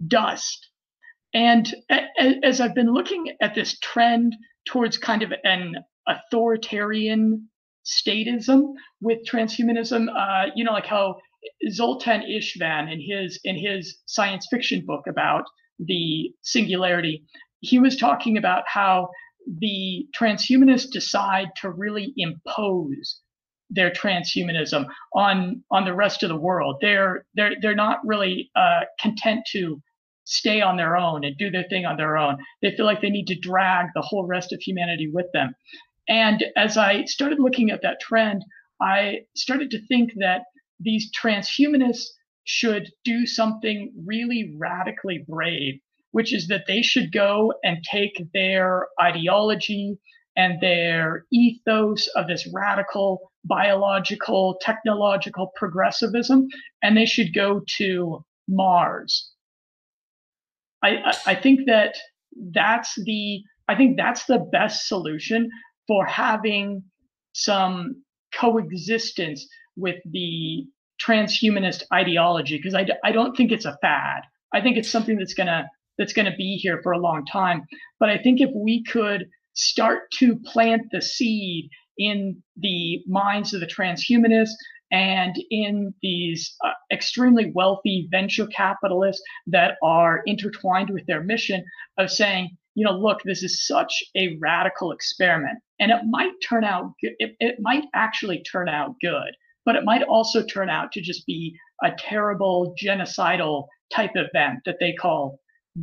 [0.07, 0.69] dust.
[1.35, 1.73] And
[2.43, 4.35] as I've been looking at this trend
[4.67, 7.49] towards kind of an authoritarian
[7.85, 11.17] statism with transhumanism, uh, you know, like how
[11.71, 15.45] Zoltan Istvan in his in his science fiction book about
[15.79, 17.25] the singularity,
[17.61, 19.09] he was talking about how
[19.61, 23.21] the transhumanists decide to really impose
[23.71, 26.77] their transhumanism on on the rest of the world.
[26.81, 29.81] They're they're they're not really uh, content to
[30.29, 32.37] stay on their own and do their thing on their own.
[32.61, 35.55] They feel like they need to drag the whole rest of humanity with them.
[36.07, 38.45] And as I started looking at that trend,
[38.81, 40.43] I started to think that
[40.79, 42.05] these transhumanists
[42.45, 45.81] should do something really radically brave,
[46.13, 49.99] which is that they should go and take their ideology
[50.37, 56.49] and their ethos of this radical biological, technological progressivism,
[56.83, 59.33] and they should go to Mars
[60.83, 61.95] I, I think that
[62.53, 65.51] that's the I think that's the best solution
[65.87, 66.83] for having
[67.33, 68.03] some
[68.35, 70.65] coexistence with the
[71.05, 74.23] transhumanist ideology because I, I don't think it's a fad.
[74.53, 77.63] I think it's something that's gonna that's gonna be here for a long time.
[78.01, 83.61] But I think if we could start to plant the seed in the minds of
[83.61, 84.55] the transhumanists
[84.91, 91.65] and in these uh, extremely wealthy venture capitalists that are intertwined with their mission
[91.99, 96.65] of saying, you know, look, this is such a radical experiment, and it might turn
[96.65, 101.01] out, it, it might actually turn out good, but it might also turn out to
[101.01, 105.41] just be a terrible genocidal type event that they call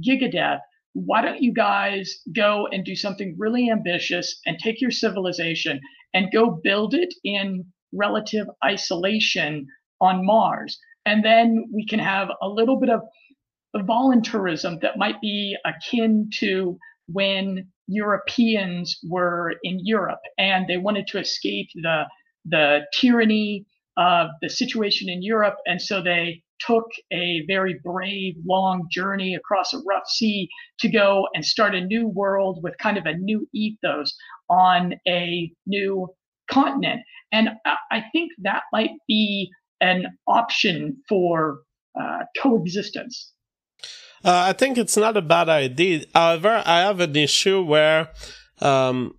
[0.08, 0.60] gigadeath.
[0.94, 5.82] Why don't you guys go and do something really ambitious and take your civilization
[6.14, 9.68] and go build it in relative isolation
[10.02, 10.78] on Mars?
[11.06, 13.02] And then we can have a little bit of
[13.86, 21.20] voluntarism that might be akin to when Europeans were in Europe and they wanted to
[21.20, 22.04] escape the
[22.46, 23.66] the tyranny
[23.98, 29.74] of the situation in Europe, and so they took a very brave, long journey across
[29.74, 30.48] a rough sea
[30.80, 34.16] to go and start a new world with kind of a new ethos
[34.50, 36.08] on a new
[36.50, 37.02] continent.
[37.32, 41.60] And I think that might be an option for
[42.00, 43.34] uh, coexistence.
[44.24, 46.06] Uh, I think it's not a bad idea.
[46.14, 48.10] However, I have an issue where
[48.60, 49.18] um,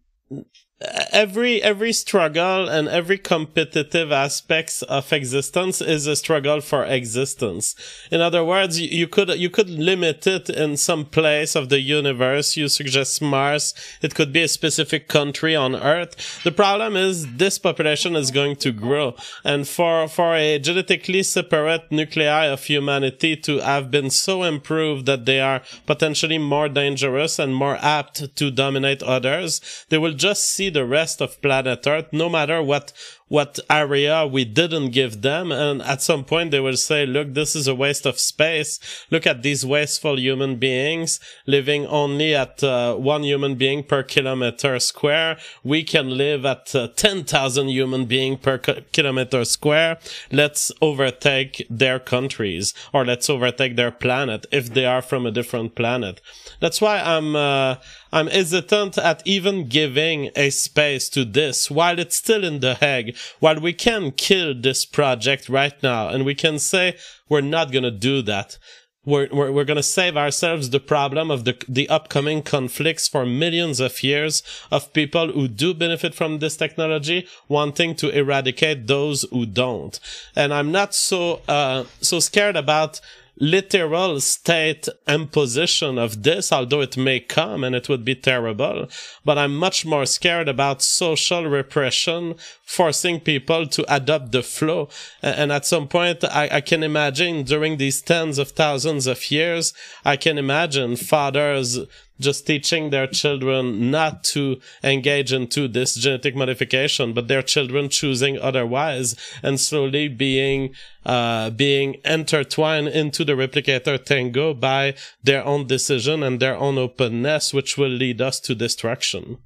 [1.10, 7.74] every every struggle and every competitive aspects of existence is a struggle for existence.
[8.10, 12.56] In other words you, could you could limit it in some place of the universe.
[12.56, 13.72] You suggest mars.
[14.02, 16.42] It could be a specific country on earth.
[16.44, 19.16] The problem is this population is going to grow.
[19.44, 25.24] And for for a genetically separate nuclei of humanity to have been so improved that
[25.24, 30.65] they are potentially more dangerous and more apt to dominate others they will just see
[30.66, 32.92] see the rest of planet Earth, no matter what
[33.28, 35.50] what area we didn't give them.
[35.50, 38.78] And at some point they will say, look, this is a waste of space.
[39.10, 44.78] Look at these wasteful human beings living only at uh, one human being per kilometer
[44.78, 45.38] square.
[45.64, 49.98] We can live at uh, 10,000 human being per kilometer square.
[50.30, 55.74] Let's overtake their countries or let's overtake their planet if they are from a different
[55.74, 56.20] planet.
[56.60, 57.76] That's why I'm, uh,
[58.12, 63.16] I'm hesitant at even giving a space to this while it's still in the Hague,
[63.40, 66.96] while we can kill this project right now and we can say
[67.28, 68.58] we're not going to do that.
[69.04, 73.24] We're, we're, we're going to save ourselves the problem of the, the upcoming conflicts for
[73.24, 74.42] millions of years
[74.72, 80.00] of people who do benefit from this technology wanting to eradicate those who don't.
[80.34, 83.00] And I'm not so, uh, so scared about
[83.38, 88.88] literal state imposition of this, although it may come and it would be terrible.
[89.24, 94.88] But I'm much more scared about social repression, forcing people to adopt the flow.
[95.22, 99.74] And at some point, I, I can imagine during these tens of thousands of years,
[100.04, 101.78] I can imagine fathers
[102.18, 108.38] just teaching their children not to engage into this genetic modification, but their children choosing
[108.38, 110.74] otherwise and slowly being,
[111.04, 117.52] uh, being intertwined into the replicator tango by their own decision and their own openness,
[117.52, 119.38] which will lead us to destruction.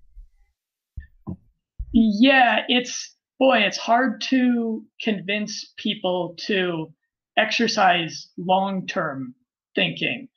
[1.92, 6.92] Yeah, it's, boy, it's hard to convince people to
[7.36, 9.34] exercise long term
[9.74, 10.28] thinking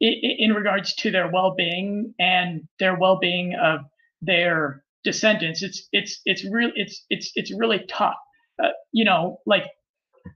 [0.00, 3.80] in regards to their well-being and their well-being of
[4.22, 8.16] their descendants it's it's it's real it's it's it's really tough.
[8.62, 9.64] Uh, you know like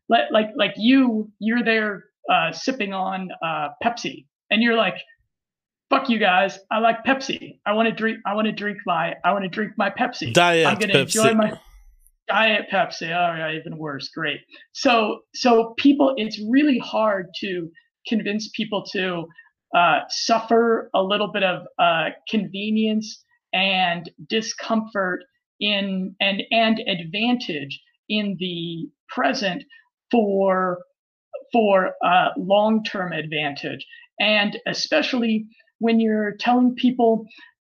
[0.09, 4.95] like like you you're there uh, sipping on uh, pepsi and you're like
[5.91, 7.59] fuck you guys i like pepsi.
[7.67, 10.33] I want to drink i want to drink my i want to drink my pepsi.
[10.33, 11.17] Diet i'm gonna pepsi.
[11.17, 11.59] enjoy my
[12.29, 13.09] diet pepsi.
[13.09, 14.09] Oh yeah even worse.
[14.09, 14.41] Great.
[14.73, 17.69] So so people it's really hard to
[18.07, 19.27] convince people to
[19.75, 25.21] uh, suffer a little bit of uh, convenience and discomfort
[25.61, 29.65] in and and advantage in the present
[30.11, 30.79] for
[31.53, 33.87] for uh, long-term advantage.
[34.21, 35.47] And especially
[35.79, 37.27] when you're telling people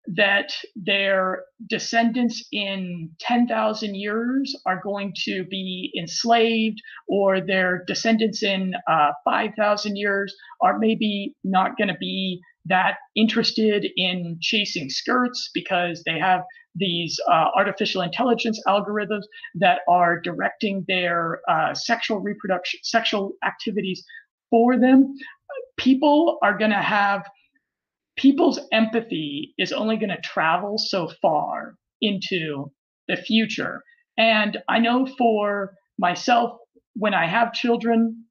[0.07, 8.73] that their descendants in 10,000 years are going to be enslaved, or their descendants in
[8.89, 16.01] uh, 5,000 years are maybe not going to be that interested in chasing skirts because
[16.05, 16.41] they have
[16.75, 19.23] these uh, artificial intelligence algorithms
[19.55, 24.03] that are directing their uh, sexual reproduction, sexual activities
[24.49, 25.15] for them.
[25.77, 27.25] People are going to have
[28.15, 32.71] people's empathy is only going to travel so far into
[33.07, 33.81] the future.
[34.17, 36.57] And I know for myself,
[36.95, 38.25] when I have children,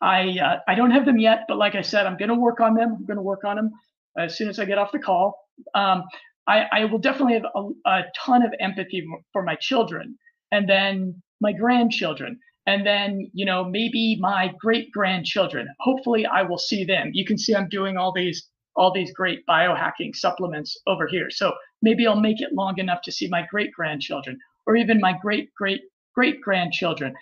[0.00, 2.60] I uh, I don't have them yet, but like I said, I'm going to work
[2.60, 2.96] on them.
[2.98, 3.70] I'm going to work on them
[4.18, 5.38] as soon as I get off the call.
[5.74, 6.04] Um,
[6.46, 10.16] I, I will definitely have a, a ton of empathy for my children,
[10.52, 15.66] and then my grandchildren, and then you know maybe my great grandchildren.
[15.80, 17.10] Hopefully, I will see them.
[17.12, 18.46] You can see I'm doing all these
[18.76, 21.30] all these great biohacking supplements over here.
[21.30, 25.14] So maybe I'll make it long enough to see my great grandchildren or even my
[25.20, 25.80] great great
[26.14, 27.14] great grandchildren.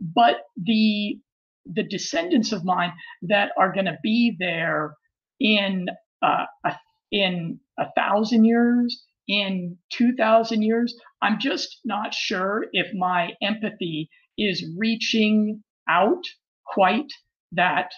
[0.00, 1.18] But the
[1.66, 2.92] the descendants of mine
[3.22, 4.94] that are going to be there
[5.40, 5.86] in
[6.22, 6.46] uh,
[7.12, 14.08] in a thousand years, in two thousand years, I'm just not sure if my empathy
[14.38, 16.22] is reaching out
[16.66, 17.12] quite
[17.52, 17.90] that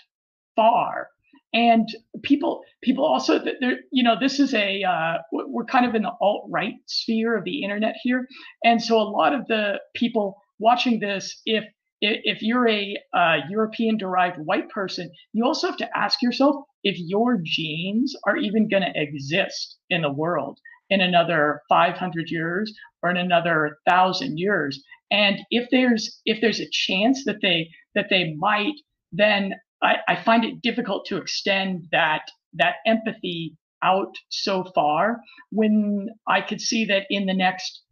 [0.56, 1.08] far
[1.52, 1.88] and
[2.22, 6.12] people people also there you know this is a uh, we're kind of in the
[6.20, 8.26] alt right sphere of the internet here
[8.64, 11.64] and so a lot of the people watching this if
[12.02, 16.96] if you're a uh, European derived white person, you also have to ask yourself if
[16.98, 20.58] your genes are even going to exist in the world
[20.90, 24.82] in another 500 years or in another thousand years.
[25.12, 28.74] And if there's if there's a chance that they that they might,
[29.12, 32.22] then I, I find it difficult to extend that
[32.54, 35.20] that empathy out so far
[35.50, 37.82] when I could see that in the next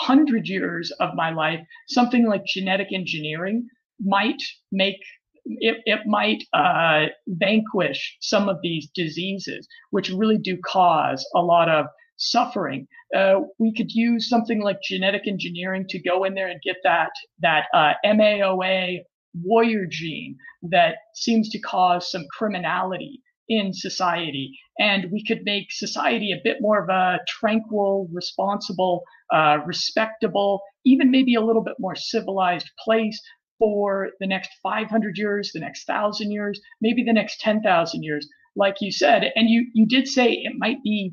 [0.00, 3.68] hundred years of my life, something like genetic engineering
[4.00, 4.96] might make
[5.44, 11.68] it, it might uh, vanquish some of these diseases, which really do cause a lot
[11.68, 12.86] of suffering.
[13.16, 17.10] Uh, we could use something like genetic engineering to go in there and get that
[17.40, 19.00] that uh, MAOA
[19.34, 24.58] warrior gene that seems to cause some criminality in society.
[24.78, 29.02] And we could make society a bit more of a tranquil, responsible,
[29.32, 33.20] uh, respectable, even maybe a little bit more civilized place
[33.58, 38.26] for the next 500 years, the next thousand years, maybe the next 10,000 years,
[38.56, 39.30] like you said.
[39.34, 41.12] And you, you did say it might be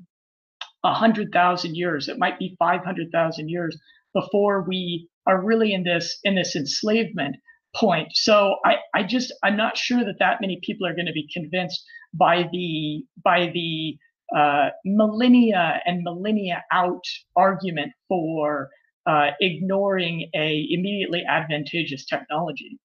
[0.81, 3.77] 100,000 years, it might be 500,000 years
[4.13, 7.35] before we are really in this, in this enslavement
[7.79, 8.09] point.
[8.13, 11.27] So I, I just I'm not sure that that many people are going to be
[11.31, 13.97] convinced by the by the
[14.35, 17.03] uh, millennia and millennia out
[17.35, 18.69] argument for
[19.05, 22.79] uh, ignoring a immediately advantageous technology.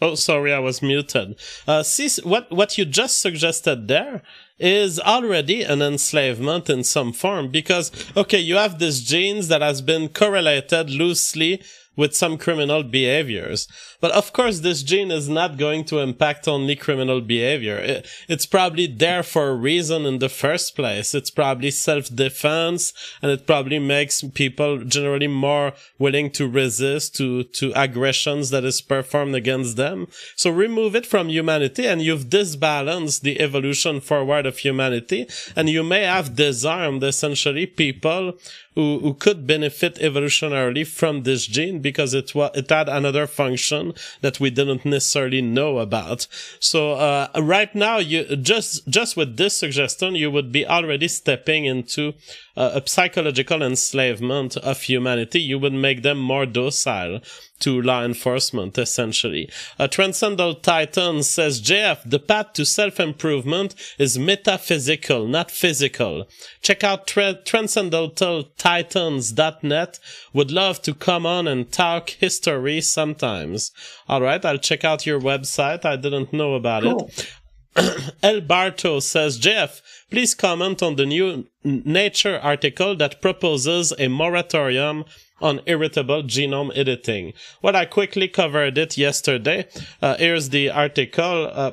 [0.00, 1.40] Oh, sorry, I was muted.
[1.66, 1.82] Uh,
[2.22, 4.22] what, what you just suggested there
[4.56, 9.82] is already an enslavement in some form because, okay, you have this genes that has
[9.82, 11.62] been correlated loosely
[11.98, 13.66] with some criminal behaviors.
[14.00, 17.76] But of course, this gene is not going to impact only criminal behavior.
[17.76, 21.12] It, it's probably there for a reason in the first place.
[21.12, 27.72] It's probably self-defense and it probably makes people generally more willing to resist to, to
[27.74, 30.06] aggressions that is performed against them.
[30.36, 35.26] So remove it from humanity and you've disbalanced the evolution forward of humanity
[35.56, 38.34] and you may have disarmed essentially people
[38.78, 43.92] who, who could benefit evolutionarily from this gene because it was, it had another function
[44.20, 46.28] that we didn't necessarily know about.
[46.60, 51.64] So, uh, right now, you just, just with this suggestion, you would be already stepping
[51.64, 52.12] into
[52.58, 55.40] a psychological enslavement of humanity.
[55.40, 57.20] You would make them more docile
[57.60, 59.48] to law enforcement, essentially.
[59.78, 66.26] A Transcendental Titan says, JF, the path to self-improvement is metaphysical, not physical.
[66.60, 70.00] Check out tra- transcendentaltitans.net.
[70.32, 73.70] Would love to come on and talk history sometimes.
[74.08, 75.84] All right, I'll check out your website.
[75.84, 77.08] I didn't know about cool.
[77.16, 77.32] it.
[78.22, 85.04] El Barto says, Jeff, please comment on the new Nature article that proposes a moratorium
[85.40, 87.32] on heritable genome editing.
[87.62, 89.68] Well, I quickly covered it yesterday.
[90.00, 91.50] Uh, here's the article.
[91.52, 91.72] Uh,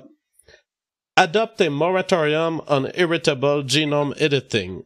[1.16, 4.84] adopt a moratorium on heritable genome editing.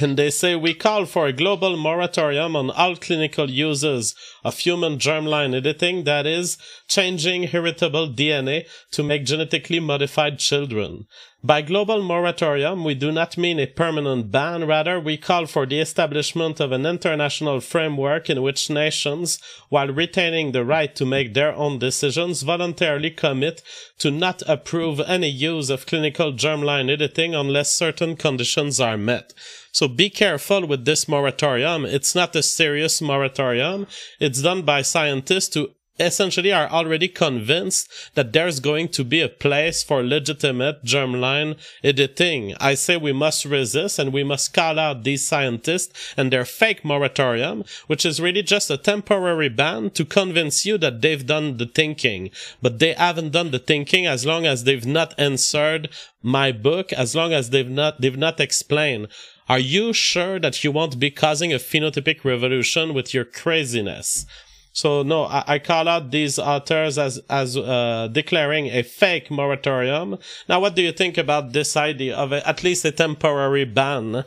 [0.00, 4.98] And they say we call for a global moratorium on all clinical uses of human
[4.98, 11.06] germline editing, that is, changing heritable DNA to make genetically modified children.
[11.42, 15.80] By global moratorium, we do not mean a permanent ban, rather we call for the
[15.80, 21.54] establishment of an international framework in which nations, while retaining the right to make their
[21.54, 23.62] own decisions, voluntarily commit
[23.98, 29.32] to not approve any use of clinical germline editing unless certain conditions are met.
[29.78, 31.84] So be careful with this moratorium.
[31.84, 33.86] It's not a serious moratorium.
[34.18, 35.68] It's done by scientists who
[36.00, 42.56] essentially are already convinced that there's going to be a place for legitimate germline editing.
[42.60, 46.84] I say we must resist and we must call out these scientists and their fake
[46.84, 51.66] moratorium, which is really just a temporary ban to convince you that they've done the
[51.66, 52.30] thinking.
[52.60, 55.88] But they haven't done the thinking as long as they've not answered
[56.20, 59.06] my book, as long as they've not, they've not explained
[59.48, 64.26] are you sure that you won't be causing a phenotypic revolution with your craziness?
[64.72, 70.18] So no, I, I call out these authors as as uh, declaring a fake moratorium.
[70.48, 74.24] Now, what do you think about this idea of a, at least a temporary ban?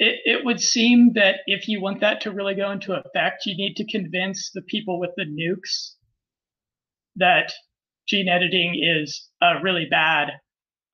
[0.00, 3.56] It, it would seem that if you want that to really go into effect, you
[3.56, 5.94] need to convince the people with the nukes
[7.16, 7.52] that
[8.08, 10.32] gene editing is a really bad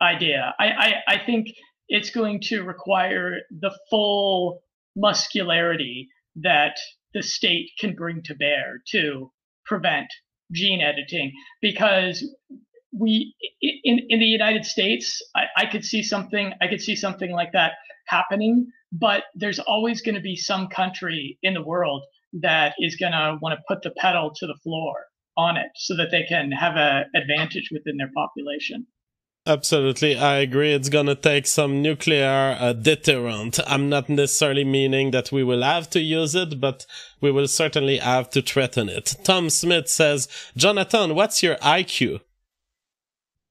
[0.02, 0.54] idea.
[0.58, 1.48] I, I, I think
[1.90, 4.62] it's going to require the full
[4.96, 6.78] muscularity that
[7.12, 9.30] the state can bring to bear to
[9.66, 10.06] prevent
[10.52, 11.32] gene editing.
[11.60, 12.24] Because
[12.92, 17.30] we in in the United States I, I could see something I could see something
[17.30, 17.72] like that
[18.06, 23.12] happening but there's always going to be some country in the world that is going
[23.12, 24.96] to want to put the pedal to the floor
[25.36, 28.84] on it so that they can have an advantage within their population
[29.46, 30.74] Absolutely, I agree.
[30.74, 33.58] It's gonna take some nuclear uh, deterrent.
[33.66, 36.84] I'm not necessarily meaning that we will have to use it, but
[37.22, 39.16] we will certainly have to threaten it.
[39.24, 42.20] Tom Smith says, Jonathan, what's your IQ?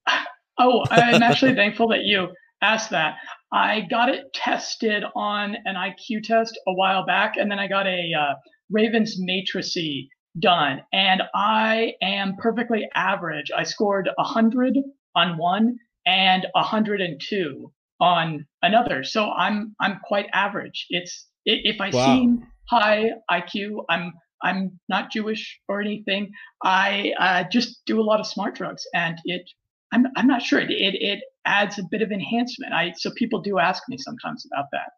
[0.61, 2.27] Oh, I'm actually thankful that you
[2.61, 3.15] asked that.
[3.53, 7.87] I got it tested on an IQ test a while back, and then I got
[7.87, 8.33] a uh,
[8.69, 13.51] Ravens matricy done, and I am perfectly average.
[13.55, 14.75] I scored 100
[15.16, 19.03] on one and 102 on another.
[19.03, 20.86] So I'm I'm quite average.
[20.89, 22.05] It's if I wow.
[22.05, 26.32] seem high IQ, I'm I'm not Jewish or anything.
[26.64, 29.49] I uh, just do a lot of smart drugs, and it
[29.91, 32.74] I'm I'm not sure it, it it adds a bit of enhancement.
[32.74, 34.91] I so people do ask me sometimes about that.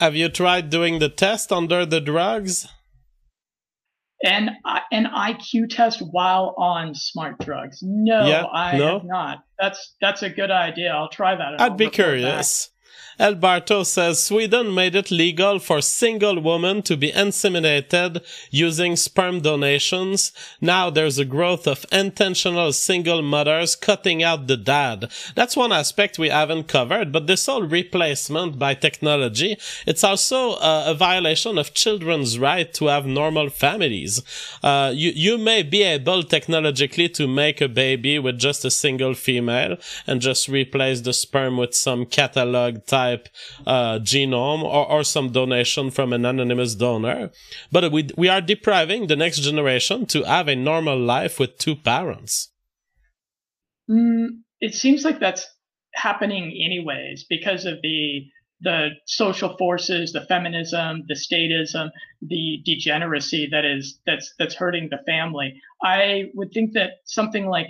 [0.00, 2.66] Have you tried doing the test under the drugs?
[4.24, 4.56] An
[4.90, 7.82] an IQ test while on smart drugs.
[7.82, 8.94] No, yeah, I no?
[8.94, 9.44] have not.
[9.58, 10.90] That's that's a good idea.
[10.90, 11.60] I'll try that.
[11.60, 12.70] I'd be curious.
[13.18, 20.32] Alberto says Sweden made it legal for single women to be inseminated using sperm donations.
[20.60, 25.10] Now there's a growth of intentional single mothers cutting out the dad.
[25.34, 30.84] That's one aspect we haven't covered, but this whole replacement by technology, it's also uh,
[30.86, 34.22] a violation of children's right to have normal families.
[34.62, 39.14] Uh, you, you may be able technologically to make a baby with just a single
[39.14, 39.76] female
[40.06, 43.28] and just replace the sperm with some catalog type
[43.66, 47.30] uh, genome or, or some donation from an anonymous donor.
[47.70, 51.76] But we, we are depriving the next generation to have a normal life with two
[51.76, 52.52] parents.
[53.90, 55.46] Mm, it seems like that's
[55.94, 58.26] happening anyways because of the
[58.62, 61.90] the social forces, the feminism, the statism,
[62.22, 65.60] the degeneracy that is that's that's hurting the family.
[65.82, 67.68] I would think that something like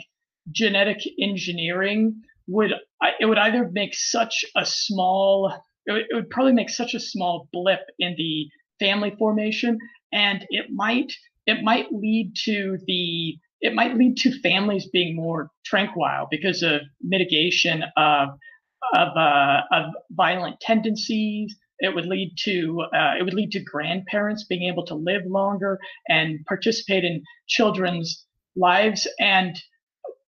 [0.52, 2.72] genetic engineering would
[3.20, 5.53] it would either make such a small
[5.86, 9.78] it would probably make such a small blip in the family formation
[10.12, 11.12] and it might
[11.47, 16.82] it might lead to the it might lead to families being more tranquil because of
[17.03, 18.30] mitigation of
[18.94, 21.57] of, uh, of violent tendencies.
[21.78, 25.78] It would lead to uh, it would lead to grandparents being able to live longer
[26.09, 28.24] and participate in children's
[28.55, 29.07] lives.
[29.20, 29.61] And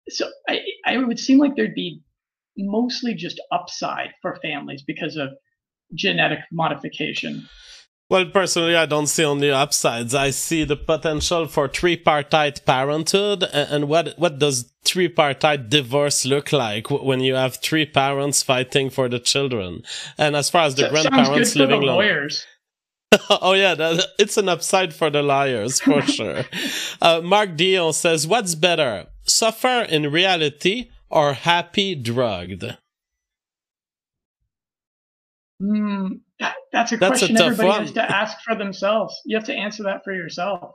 [0.10, 2.02] so I, I it would seem like there'd be
[2.58, 5.30] mostly just upside for families because of
[5.94, 7.48] genetic modification.
[8.10, 10.16] Well, personally, I don't see only upsides.
[10.16, 13.44] I see the potential for tripartite parenthood.
[13.44, 19.10] And what, what does tripartite divorce look like when you have three parents fighting for
[19.10, 19.84] the children?
[20.18, 21.98] And as far as the grandparents living long.
[21.98, 22.46] Lawyers.
[23.30, 26.46] oh yeah, that, it's an upside for the liars for sure.
[27.02, 32.64] Uh, Mark Dion says, "What's better, suffer in reality or happy drugged?
[35.62, 37.82] Mm, that, that's a that's question a everybody one.
[37.82, 39.20] has to ask for themselves.
[39.26, 40.72] You have to answer that for yourself.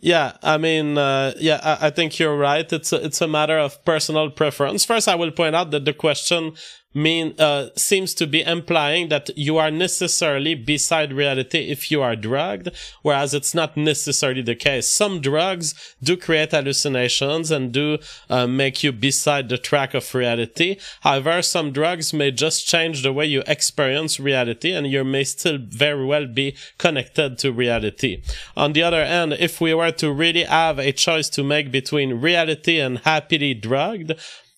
[0.00, 2.70] Yeah, I mean, uh, yeah, I, I, think you're right.
[2.72, 4.86] It's a, it's a matter of personal preference.
[4.86, 6.54] First, I will point out that the question
[6.94, 12.16] mean uh, seems to be implying that you are necessarily beside reality if you are
[12.16, 12.68] drugged,
[13.02, 14.86] whereas it's not necessarily the case.
[14.88, 20.76] Some drugs do create hallucinations and do uh, make you beside the track of reality.
[21.00, 25.58] However, some drugs may just change the way you experience reality, and you may still
[25.58, 28.22] very well be connected to reality.
[28.56, 32.20] On the other hand, if we were to really have a choice to make between
[32.20, 34.12] reality and happily drugged,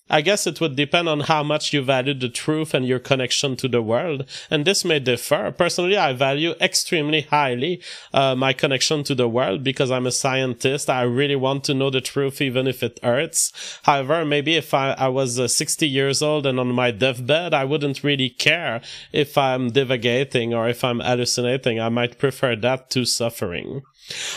[0.09, 3.55] I guess it would depend on how much you value the truth and your connection
[3.55, 5.51] to the world, and this may differ.
[5.51, 7.81] Personally, I value extremely highly
[8.13, 10.91] uh, my connection to the world because I'm a scientist.
[10.91, 13.51] I really want to know the truth, even if it hurts.
[13.83, 17.65] However, maybe if I, I was uh, 60 years old and on my deathbed, I
[17.65, 18.81] wouldn't really care
[19.11, 21.79] if I'm divagating or if I'm hallucinating.
[21.79, 23.81] I might prefer that to suffering.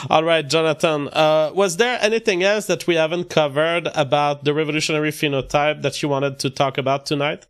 [0.08, 1.08] All right, Jonathan.
[1.08, 6.08] Uh, was there anything else that we haven't covered about the revolutionary phenotype that you
[6.08, 7.46] wanted to talk about tonight?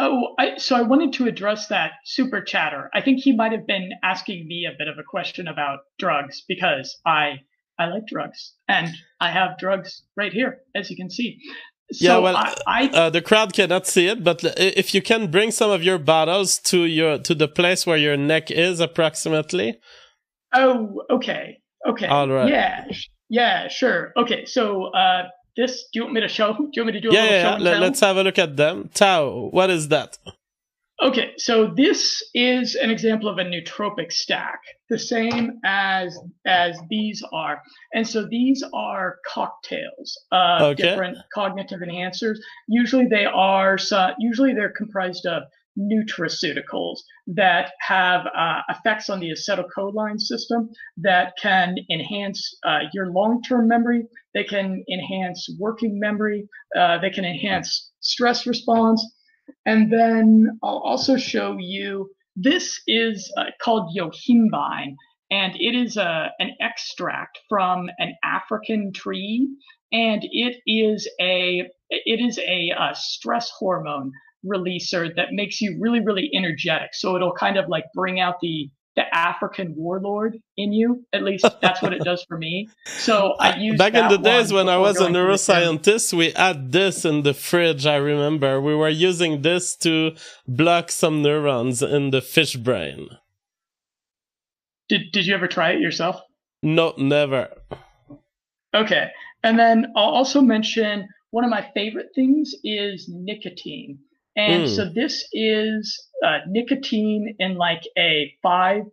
[0.00, 2.88] Oh, I, so I wanted to address that super chatter.
[2.94, 6.44] I think he might have been asking me a bit of a question about drugs
[6.46, 7.40] because I
[7.80, 8.88] I like drugs and
[9.20, 11.38] I have drugs right here, as you can see.
[11.92, 15.30] So yeah, well, I, I uh, the crowd cannot see it, but if you can
[15.30, 19.80] bring some of your bottles to your to the place where your neck is, approximately.
[20.54, 22.06] Oh, okay, okay.
[22.06, 22.48] All right.
[22.48, 22.86] Yeah,
[23.28, 24.12] yeah, sure.
[24.16, 25.84] Okay, so uh, this?
[25.92, 26.52] Do you want me to show?
[26.56, 27.64] Do you want me to do a yeah, little yeah, show?
[27.64, 28.90] Yeah, let's have a look at them.
[28.94, 30.18] Tau, what is that?
[31.00, 37.22] Okay, so this is an example of a nootropic stack, the same as as these
[37.32, 37.62] are,
[37.94, 40.82] and so these are cocktails of okay.
[40.82, 42.38] different cognitive enhancers.
[42.66, 45.44] Usually they are, so, usually they're comprised of
[45.78, 53.68] nutraceuticals that have uh, effects on the acetylcholine system that can enhance uh, your long-term
[53.68, 54.04] memory.
[54.34, 56.48] They can enhance working memory.
[56.76, 59.04] Uh, they can enhance stress response.
[59.66, 64.94] And then I'll also show you, this is uh, called yohimbine,
[65.30, 69.48] and it is a, uh, an extract from an African tree,
[69.92, 74.12] and it is a it is a, a stress hormone
[74.44, 76.94] releaser that makes you really, really energetic.
[76.94, 81.04] So it'll kind of like bring out the the African warlord in you.
[81.12, 82.68] At least that's what it does for me.
[82.84, 87.04] So I use back in the days when I was a neuroscientist, we had this
[87.04, 87.86] in the fridge.
[87.86, 90.16] I remember we were using this to
[90.48, 93.08] block some neurons in the fish brain.
[94.88, 96.20] Did Did you ever try it yourself?
[96.64, 97.50] No, never.
[98.74, 99.10] Okay,
[99.44, 104.00] and then I'll also mention one of my favorite things is nicotine.
[104.38, 104.76] And mm.
[104.76, 108.84] so this is uh, nicotine in like a 5%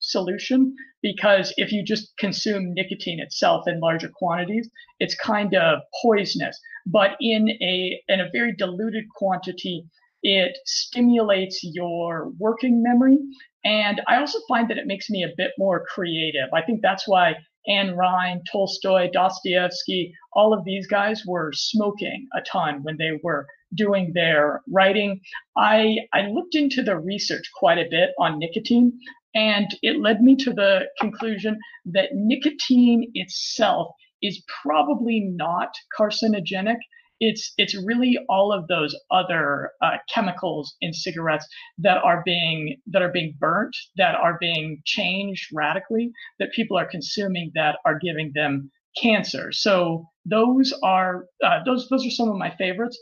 [0.00, 4.68] solution because if you just consume nicotine itself in larger quantities,
[5.00, 6.60] it's kind of poisonous.
[6.84, 9.86] But in a, in a very diluted quantity,
[10.22, 13.16] it stimulates your working memory.
[13.64, 16.50] And I also find that it makes me a bit more creative.
[16.52, 22.42] I think that's why Ayn Rand, Tolstoy, Dostoevsky, all of these guys were smoking a
[22.42, 23.46] ton when they were
[23.76, 25.20] doing their writing.
[25.56, 28.98] I, I looked into the research quite a bit on nicotine,
[29.34, 33.88] and it led me to the conclusion that nicotine itself
[34.22, 35.68] is probably not
[35.98, 36.78] carcinogenic.
[37.18, 41.46] It's it's really all of those other uh, chemicals in cigarettes
[41.78, 46.84] that are being that are being burnt, that are being changed radically, that people are
[46.86, 48.70] consuming that are giving them
[49.00, 49.52] cancer.
[49.52, 52.98] So those are uh, those those are some of my favorites.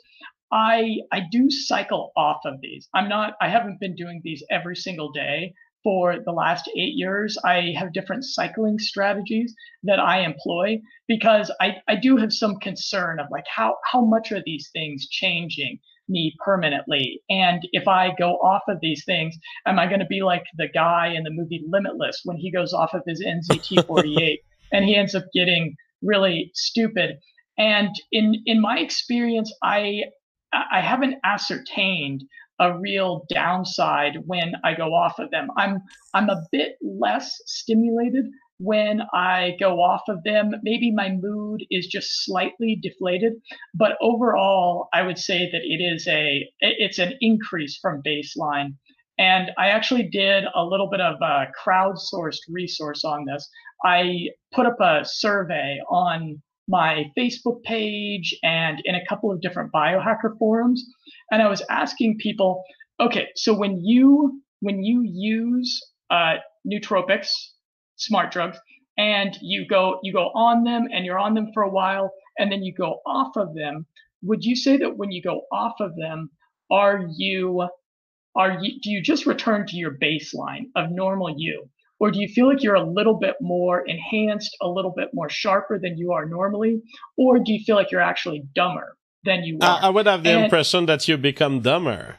[0.52, 2.88] I I do cycle off of these.
[2.94, 7.36] I'm not I haven't been doing these every single day for the last 8 years.
[7.44, 13.20] I have different cycling strategies that I employ because I I do have some concern
[13.20, 15.78] of like how how much are these things changing
[16.08, 17.22] me permanently?
[17.30, 19.36] And if I go off of these things,
[19.66, 22.72] am I going to be like the guy in the movie Limitless when he goes
[22.72, 24.38] off of his NZT48
[24.72, 27.16] and he ends up getting really stupid?
[27.56, 30.04] And in in my experience, I
[30.72, 32.24] I haven't ascertained
[32.60, 35.48] a real downside when I go off of them.
[35.56, 35.82] I'm
[36.14, 38.26] I'm a bit less stimulated
[38.58, 40.52] when I go off of them.
[40.62, 43.34] Maybe my mood is just slightly deflated,
[43.74, 48.74] but overall, I would say that it is a it's an increase from baseline.
[49.18, 53.48] And I actually did a little bit of a crowdsourced resource on this.
[53.84, 59.72] I put up a survey on my Facebook page and in a couple of different
[59.72, 60.84] biohacker forums.
[61.30, 62.62] And I was asking people,
[63.00, 66.36] okay, so when you when you use uh,
[66.66, 67.28] nootropics,
[67.96, 68.58] smart drugs,
[68.96, 72.50] and you go you go on them and you're on them for a while, and
[72.50, 73.86] then you go off of them,
[74.22, 76.30] would you say that when you go off of them,
[76.70, 77.68] are you
[78.36, 81.68] are you do you just return to your baseline of normal you?
[82.00, 85.28] Or do you feel like you're a little bit more enhanced, a little bit more
[85.30, 86.82] sharper than you are normally?
[87.16, 89.78] Or do you feel like you're actually dumber than you are?
[89.82, 92.16] I would have the and impression that you become dumber.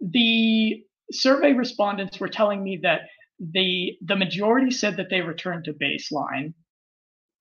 [0.00, 3.00] The survey respondents were telling me that
[3.40, 6.52] the the majority said that they returned to baseline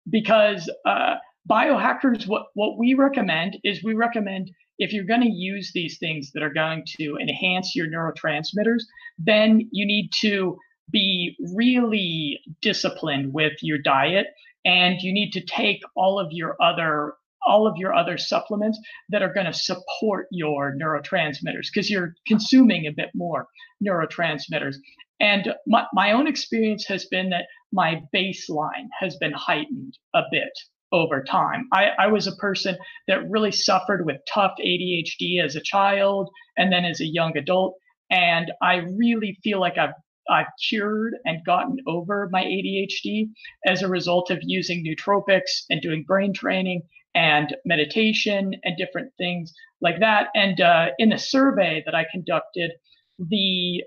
[0.10, 1.16] because uh,
[1.50, 6.32] biohackers what what we recommend is we recommend if you're going to use these things
[6.34, 8.84] that are going to enhance your neurotransmitters
[9.18, 10.58] then you need to
[10.92, 14.28] be really disciplined with your diet
[14.66, 17.14] and you need to take all of your other
[17.48, 18.78] all of your other supplements
[19.10, 23.48] that are going to support your neurotransmitters because you're consuming a bit more
[23.86, 24.76] neurotransmitters
[25.20, 30.52] And my, my own experience has been that my baseline has been heightened a bit
[30.92, 31.68] over time.
[31.74, 32.78] I, I was a person
[33.08, 37.76] that really suffered with tough ADHD as a child and then as a young adult.
[38.10, 39.94] And I really feel like I've
[40.30, 43.30] I've cured and gotten over my ADHD
[43.66, 46.84] as a result of using nootropics and doing brain training
[47.16, 50.28] and meditation and different things like that.
[50.36, 52.72] And uh, in the survey that I conducted,
[53.18, 53.84] the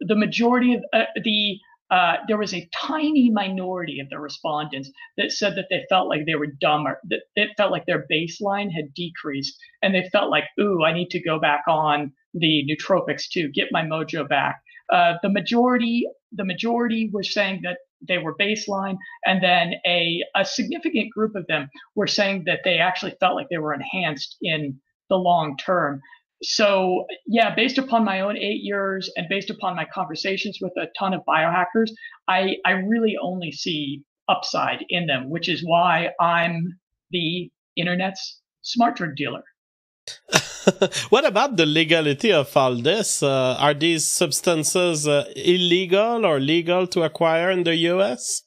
[0.00, 1.58] the majority of uh, the
[1.90, 6.26] uh, there was a tiny minority of the respondents that said that they felt like
[6.26, 10.44] they were dumber, that it felt like their baseline had decreased, and they felt like,
[10.60, 14.60] ooh, I need to go back on the nootropics to get my mojo back.
[14.92, 20.44] Uh, the majority, the majority were saying that they were baseline, and then a a
[20.44, 24.78] significant group of them were saying that they actually felt like they were enhanced in
[25.08, 26.00] the long term
[26.42, 30.86] so yeah, based upon my own eight years and based upon my conversations with a
[30.98, 31.90] ton of biohackers,
[32.28, 36.78] I, I really only see upside in them, which is why I'm
[37.10, 39.44] the internet's smart drug dealer.
[41.10, 43.22] what about the legality of all this?
[43.22, 48.42] Uh, are these substances uh, illegal or legal to acquire in the US?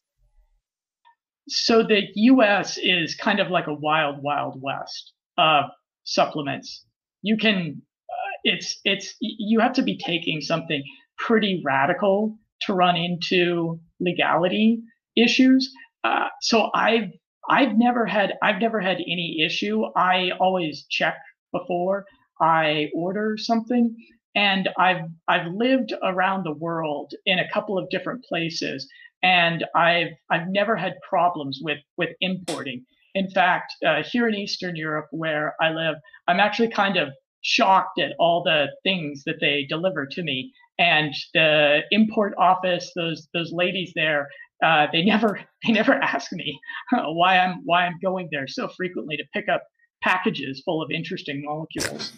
[1.47, 5.65] So the US is kind of like a wild, wild west of
[6.03, 6.85] supplements
[7.21, 10.83] you can uh, it's it's you have to be taking something
[11.17, 14.81] pretty radical to run into legality
[15.15, 15.71] issues.
[16.03, 17.11] Uh, so I've
[17.49, 19.83] I've never had I've never had any issue.
[19.95, 21.15] I always check
[21.51, 22.05] before
[22.41, 23.95] I order something,
[24.35, 28.87] and I've I've lived around the world in a couple of different places,
[29.23, 32.85] and I've I've never had problems with with importing.
[33.15, 35.95] In fact, uh, here in Eastern Europe, where I live,
[36.27, 37.09] I'm actually kind of
[37.41, 40.51] shocked at all the things that they deliver to me.
[40.77, 44.29] And the import office, those those ladies there,
[44.63, 46.59] uh, they never they never ask me
[46.91, 49.63] why I'm why I'm going there so frequently to pick up
[50.01, 52.13] packages full of interesting molecules.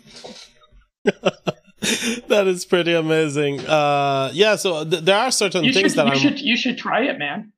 [1.03, 3.59] that is pretty amazing.
[3.61, 6.17] Uh, yeah, so th- there are certain you things should, that you I'm.
[6.17, 7.53] Should, you should try it, man.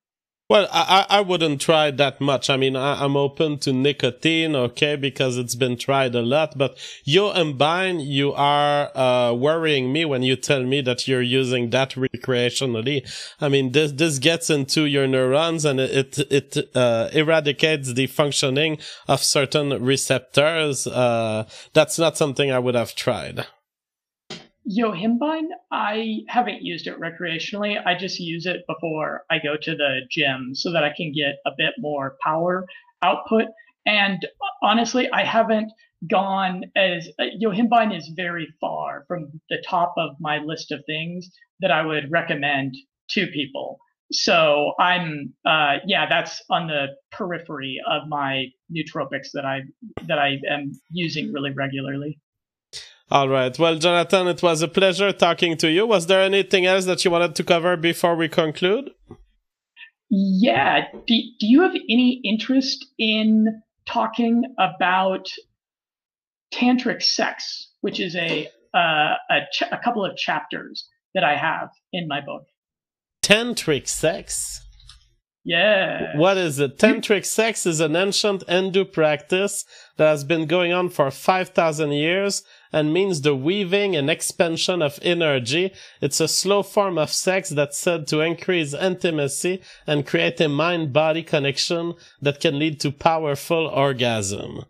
[0.54, 2.48] Well, I, I wouldn't try that much.
[2.48, 6.60] I mean, I, am open to nicotine, okay, because it's been tried a lot.
[6.60, 6.78] But
[7.08, 13.02] yohimbine, you are uh, worrying me when you tell me that you're using that recreationally.
[13.42, 18.78] I mean, this this gets into your neurons and it it uh, eradicates the functioning
[19.08, 20.86] of certain receptors.
[20.86, 23.48] Uh, that's not something I would have tried.
[24.70, 27.82] Yohimbine, I haven't used it recreationally.
[27.86, 31.36] I just use it before I go to the gym so that I can get
[31.46, 32.66] a bit more power
[33.02, 33.46] output.
[33.86, 34.26] And
[34.62, 35.72] honestly, I haven't
[36.10, 41.30] gone as uh, Yohimbine is very far from the top of my list of things
[41.60, 42.76] that I would recommend
[43.12, 43.80] to people.
[44.12, 49.62] So I'm, uh, yeah, that's on the periphery of my nootropics that I
[50.08, 52.20] that I am using really regularly.
[53.14, 53.58] All right.
[53.60, 55.86] Well, Jonathan, it was a pleasure talking to you.
[55.86, 58.90] Was there anything else that you wanted to cover before we conclude?
[60.10, 60.86] Yeah.
[60.92, 65.28] Do, do you have any interest in talking about
[66.52, 71.70] tantric sex, which is a uh, a, ch- a couple of chapters that I have
[71.92, 72.46] in my book?
[73.24, 74.60] Tantric sex.
[75.46, 76.18] Yeah.
[76.18, 76.80] What is it?
[76.80, 79.66] Tantric sex is an ancient Hindu practice
[79.98, 82.44] that has been going on for 5,000 years
[82.74, 85.72] and means the weaving and expansion of energy.
[86.02, 91.24] It's a slow form of sex that's said to increase intimacy and create a mind-body
[91.24, 94.66] connection that can lead to powerful orgasm.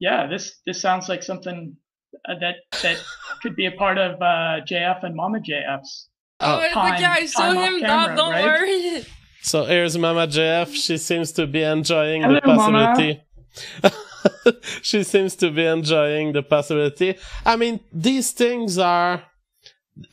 [0.00, 1.76] Yeah, this this sounds like something
[2.28, 3.02] uh, that that
[3.40, 6.08] could be a part of uh, JF and Mama JF's.
[6.40, 7.80] Oh, time, yeah, I saw him.
[7.80, 8.44] Camera, don't right?
[8.44, 9.06] worry.
[9.42, 10.74] So here's Mama JF.
[10.74, 13.22] She seems to be enjoying Hello, the possibility.
[14.82, 17.16] she seems to be enjoying the possibility.
[17.44, 19.24] I mean, these things are.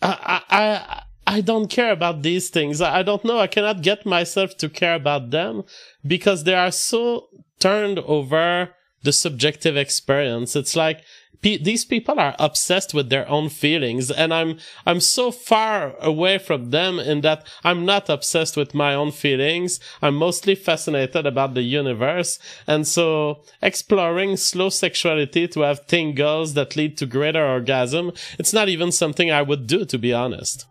[0.02, 2.82] I, I I don't care about these things.
[2.82, 3.40] I don't know.
[3.40, 5.64] I cannot get myself to care about them
[6.06, 7.28] because they are so
[7.60, 8.70] turned over
[9.04, 10.56] the subjective experience.
[10.56, 11.02] It's like
[11.42, 16.70] these people are obsessed with their own feelings and I'm, I'm so far away from
[16.70, 19.80] them in that I'm not obsessed with my own feelings.
[20.02, 22.38] I'm mostly fascinated about the universe.
[22.68, 28.70] And so exploring slow sexuality to have tingles that lead to greater orgasm, it's not
[28.70, 30.66] even something I would do, to be honest.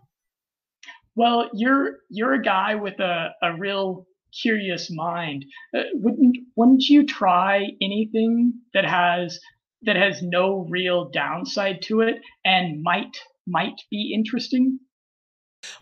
[1.15, 4.07] Well, you're, you're a guy with a, a real
[4.41, 5.45] curious mind.
[5.75, 9.39] Uh, wouldn't wouldn't you try anything that has
[9.83, 12.15] that has no real downside to it
[12.45, 13.17] and might
[13.47, 14.79] might be interesting?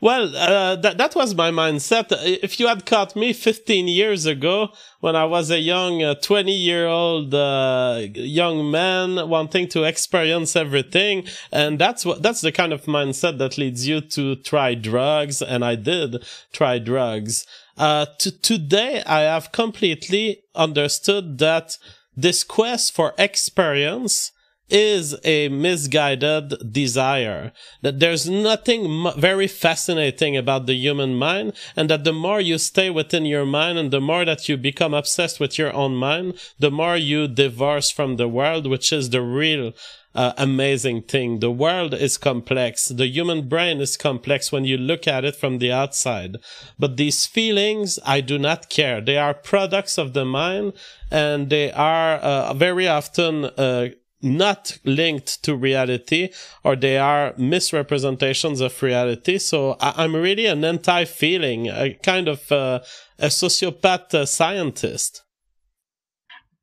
[0.01, 2.07] Well, uh, that that was my mindset.
[2.11, 4.69] If you had caught me 15 years ago,
[4.99, 10.55] when I was a young 20 uh, year old uh, young man wanting to experience
[10.55, 15.41] everything, and that's what that's the kind of mindset that leads you to try drugs,
[15.41, 17.45] and I did try drugs.
[17.77, 21.77] Uh, to today, I have completely understood that
[22.21, 24.31] this quest for experience
[24.69, 27.51] is a misguided desire.
[27.81, 32.89] That there's nothing very fascinating about the human mind, and that the more you stay
[32.89, 36.71] within your mind and the more that you become obsessed with your own mind, the
[36.71, 39.73] more you divorce from the world, which is the real
[40.15, 41.39] uh, amazing thing.
[41.39, 42.87] The world is complex.
[42.87, 46.37] The human brain is complex when you look at it from the outside.
[46.77, 49.01] But these feelings, I do not care.
[49.01, 50.73] They are products of the mind
[51.11, 53.89] and they are uh, very often uh,
[54.21, 56.29] not linked to reality
[56.63, 59.37] or they are misrepresentations of reality.
[59.37, 62.79] So I- am really an anti-feeling, a kind of uh,
[63.17, 65.23] a sociopath uh, scientist.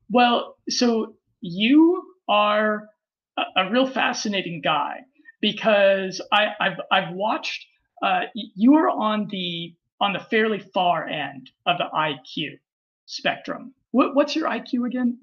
[0.09, 2.83] Well, so you are
[3.55, 5.01] a, real fascinating guy
[5.41, 7.65] because I, have I've watched.
[8.01, 12.59] Uh, you are on the on the fairly far end of the IQ
[13.05, 13.73] spectrum.
[13.91, 15.17] What, what's your IQ again?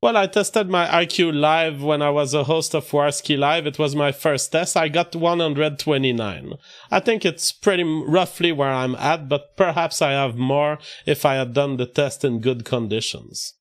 [0.00, 3.66] Well, I tested my IQ live when I was a host of Warski Live.
[3.66, 4.76] It was my first test.
[4.76, 6.52] I got 129.
[6.90, 11.36] I think it's pretty roughly where I'm at, but perhaps I have more if I
[11.36, 13.54] had done the test in good conditions.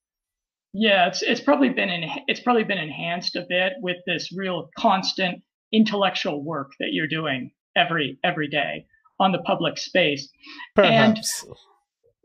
[0.73, 4.69] Yeah, it's it's probably been in, it's probably been enhanced a bit with this real
[4.77, 8.85] constant intellectual work that you're doing every every day
[9.19, 10.29] on the public space.
[10.75, 11.43] Perhaps.
[11.43, 11.55] And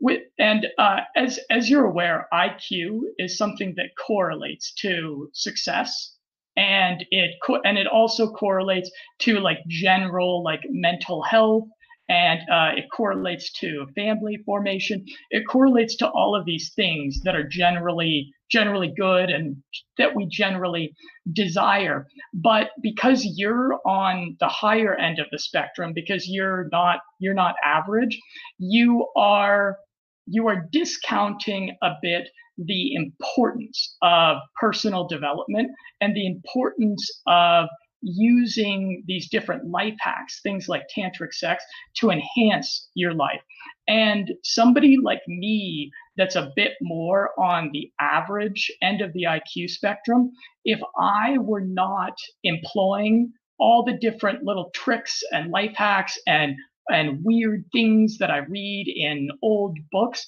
[0.01, 6.15] with, and uh, as as you're aware, IQ is something that correlates to success,
[6.55, 8.89] and it co- and it also correlates
[9.19, 11.67] to like general like mental health,
[12.07, 15.05] and uh, it correlates to family formation.
[15.29, 19.55] It correlates to all of these things that are generally generally good and
[19.97, 20.93] that we generally
[21.33, 22.07] desire.
[22.33, 27.55] But because you're on the higher end of the spectrum, because you're not you're not
[27.63, 28.19] average,
[28.57, 29.77] you are
[30.25, 35.71] you are discounting a bit the importance of personal development
[36.01, 37.67] and the importance of
[38.01, 41.63] using these different life hacks, things like tantric sex,
[41.97, 43.41] to enhance your life.
[43.87, 49.69] And somebody like me that's a bit more on the average end of the IQ
[49.69, 50.31] spectrum,
[50.65, 56.55] if I were not employing all the different little tricks and life hacks and
[56.91, 60.25] and weird things that I read in old books,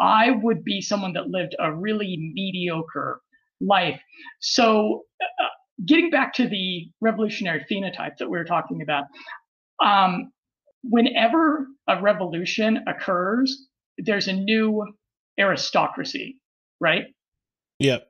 [0.00, 3.20] I would be someone that lived a really mediocre
[3.60, 4.00] life.
[4.40, 5.44] So, uh,
[5.84, 9.04] getting back to the revolutionary phenotype that we were talking about,
[9.82, 10.32] um,
[10.82, 13.66] whenever a revolution occurs,
[13.98, 14.84] there's a new
[15.38, 16.38] aristocracy,
[16.80, 17.04] right?
[17.78, 18.06] Yep.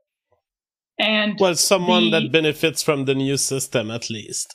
[0.99, 4.55] And well, someone the, that benefits from the new system, at least.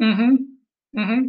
[0.00, 0.98] Mm-hmm.
[0.98, 1.28] Mm-hmm.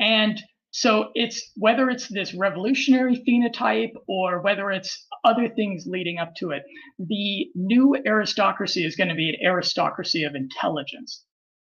[0.00, 0.42] And
[0.72, 6.50] so it's whether it's this revolutionary phenotype or whether it's other things leading up to
[6.50, 6.62] it,
[6.98, 11.24] the new aristocracy is going to be an aristocracy of intelligence.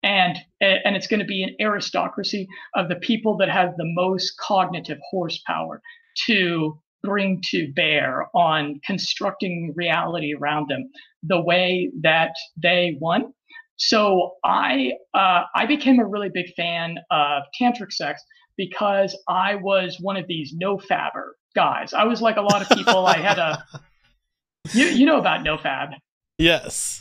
[0.03, 2.47] And, and it's going to be an aristocracy
[2.77, 5.83] of the people that have the most cognitive horsepower
[6.27, 10.91] to bring to bear on constructing reality around them
[11.23, 13.35] the way that they want.
[13.77, 18.23] So I uh, I became a really big fan of tantric sex
[18.57, 21.93] because I was one of these NoFapper guys.
[21.93, 23.07] I was like a lot of people.
[23.07, 23.65] I had a
[24.73, 25.95] you you know about NoFap.
[26.39, 27.01] Yes.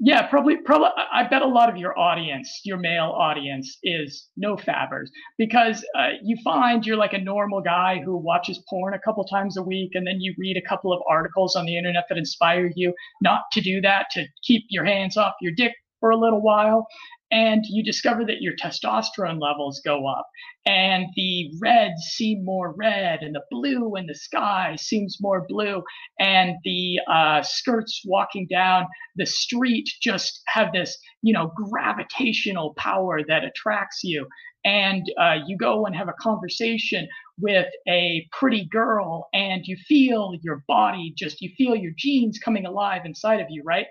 [0.00, 5.08] Yeah, probably probably I bet a lot of your audience, your male audience is NoFappers
[5.38, 9.56] because uh, you find you're like a normal guy who watches porn a couple times
[9.56, 12.70] a week and then you read a couple of articles on the internet that inspire
[12.76, 16.40] you not to do that to keep your hands off your dick for a little
[16.40, 16.86] while
[17.30, 20.26] and you discover that your testosterone levels go up
[20.66, 25.82] and the reds seem more red and the blue in the sky seems more blue
[26.18, 33.20] and the uh, skirts walking down the street just have this you know gravitational power
[33.26, 34.26] that attracts you.
[34.64, 37.08] And uh, you go and have a conversation
[37.40, 42.66] with a pretty girl and you feel your body just you feel your genes coming
[42.66, 43.86] alive inside of you right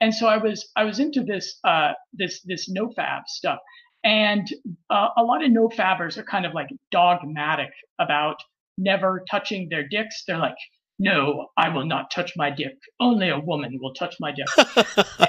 [0.00, 3.58] and so I was I was into this uh, this this NoFap stuff,
[4.04, 4.46] and
[4.90, 8.36] uh, a lot of NoFappers are kind of like dogmatic about
[8.76, 10.22] never touching their dicks.
[10.26, 10.56] They're like,
[10.98, 12.76] no, I will not touch my dick.
[13.00, 14.46] Only a woman will touch my dick.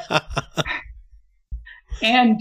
[2.03, 2.39] and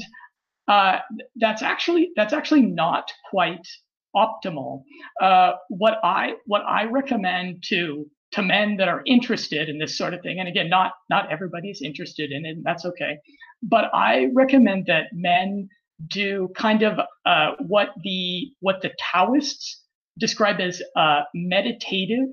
[0.67, 0.99] uh,
[1.37, 3.67] that's actually that's actually not quite
[4.15, 4.83] optimal.
[5.21, 10.15] Uh, what I what I recommend to to men that are interested in this sort
[10.15, 13.19] of thing, and again, not not everybody's interested in it, and that's okay.
[13.63, 15.69] But I recommend that men
[16.07, 19.83] do kind of uh, what the what the Taoists
[20.19, 22.29] describe as uh, meditative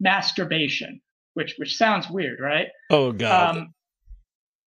[0.00, 1.00] masturbation,
[1.34, 2.68] which which sounds weird, right?
[2.90, 3.56] Oh God.
[3.56, 3.74] Um,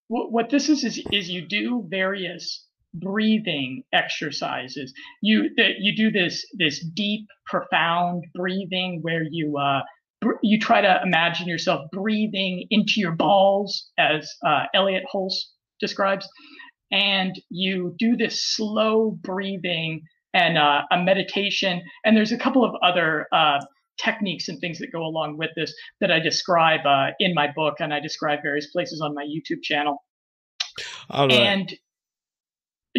[0.08, 4.94] what, what this is is is you do various breathing exercises.
[5.22, 9.82] You that you do this this deep, profound breathing where you uh,
[10.42, 15.36] you try to imagine yourself breathing into your balls, as uh, Elliott Hulse
[15.80, 16.28] describes,
[16.92, 20.02] and you do this slow breathing
[20.34, 21.82] and uh, a meditation.
[22.04, 23.60] And there's a couple of other uh,
[23.98, 27.76] techniques and things that go along with this that I describe uh, in my book,
[27.80, 30.04] and I describe various places on my YouTube channel.
[31.36, 31.74] And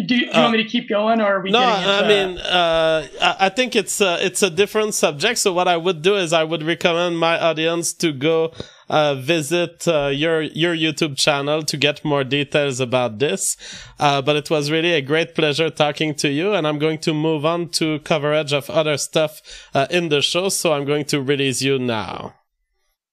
[0.05, 1.49] do, you, do you uh, want me to keep going, or are we?
[1.49, 5.39] No, I mean, uh, I think it's uh, it's a different subject.
[5.39, 8.53] So what I would do is I would recommend my audience to go
[8.89, 13.57] uh, visit uh, your your YouTube channel to get more details about this.
[13.99, 17.13] Uh, but it was really a great pleasure talking to you, and I'm going to
[17.13, 19.41] move on to coverage of other stuff
[19.73, 20.49] uh, in the show.
[20.49, 22.35] So I'm going to release you now.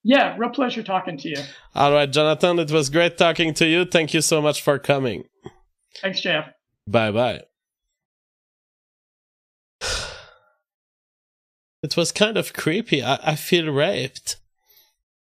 [0.03, 1.37] Yeah, real pleasure talking to you.
[1.74, 3.87] All right, Jonathan, it was great talking to you.
[3.87, 5.24] Thank you so much for coming.
[6.03, 6.51] Thanks, Jeff.
[6.87, 7.43] Bye bye.
[11.82, 13.03] It was kind of creepy.
[13.03, 14.39] I, I feel raped.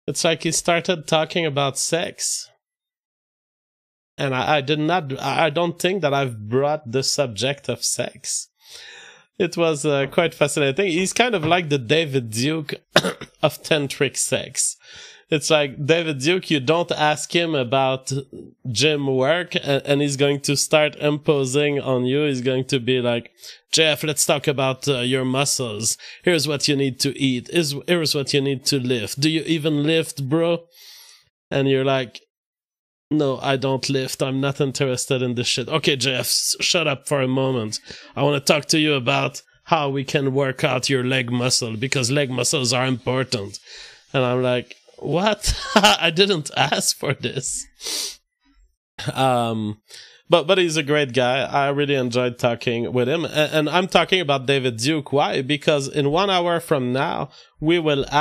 [0.05, 2.49] It's like he started talking about sex.
[4.17, 8.49] And I, I did not, I don't think that I've brought the subject of sex.
[9.37, 10.87] It was uh, quite fascinating.
[10.87, 12.73] He's kind of like the David Duke
[13.41, 14.75] of tantric sex
[15.29, 18.11] it's like David Duke, you don't ask him about
[18.71, 22.23] gym work and, and, he's going to start imposing on you.
[22.23, 23.31] He's going to be like,
[23.71, 25.97] Jeff, let's talk about uh, your muscles.
[26.23, 27.49] Here's what you need to eat.
[27.49, 29.19] Is here's what you need to lift.
[29.19, 30.63] Do you even lift, bro?
[31.51, 32.21] And you're like,
[33.11, 34.21] no, I don't lift.
[34.21, 35.67] I'm not interested in this shit.
[35.67, 37.79] Okay, Jeff, shut up for a moment.
[38.15, 41.75] I want to talk to you about how we can work out your leg muscle
[41.77, 43.59] because leg muscles are important.
[44.13, 45.53] And I'm like, what?
[45.75, 48.19] I didn't ask for this.
[49.13, 49.81] Um,
[50.29, 51.41] but but he's a great guy.
[51.41, 55.11] I really enjoyed talking with him, and, and I'm talking about David Duke.
[55.11, 55.41] Why?
[55.41, 57.29] Because in one hour from now,
[57.59, 58.05] we will.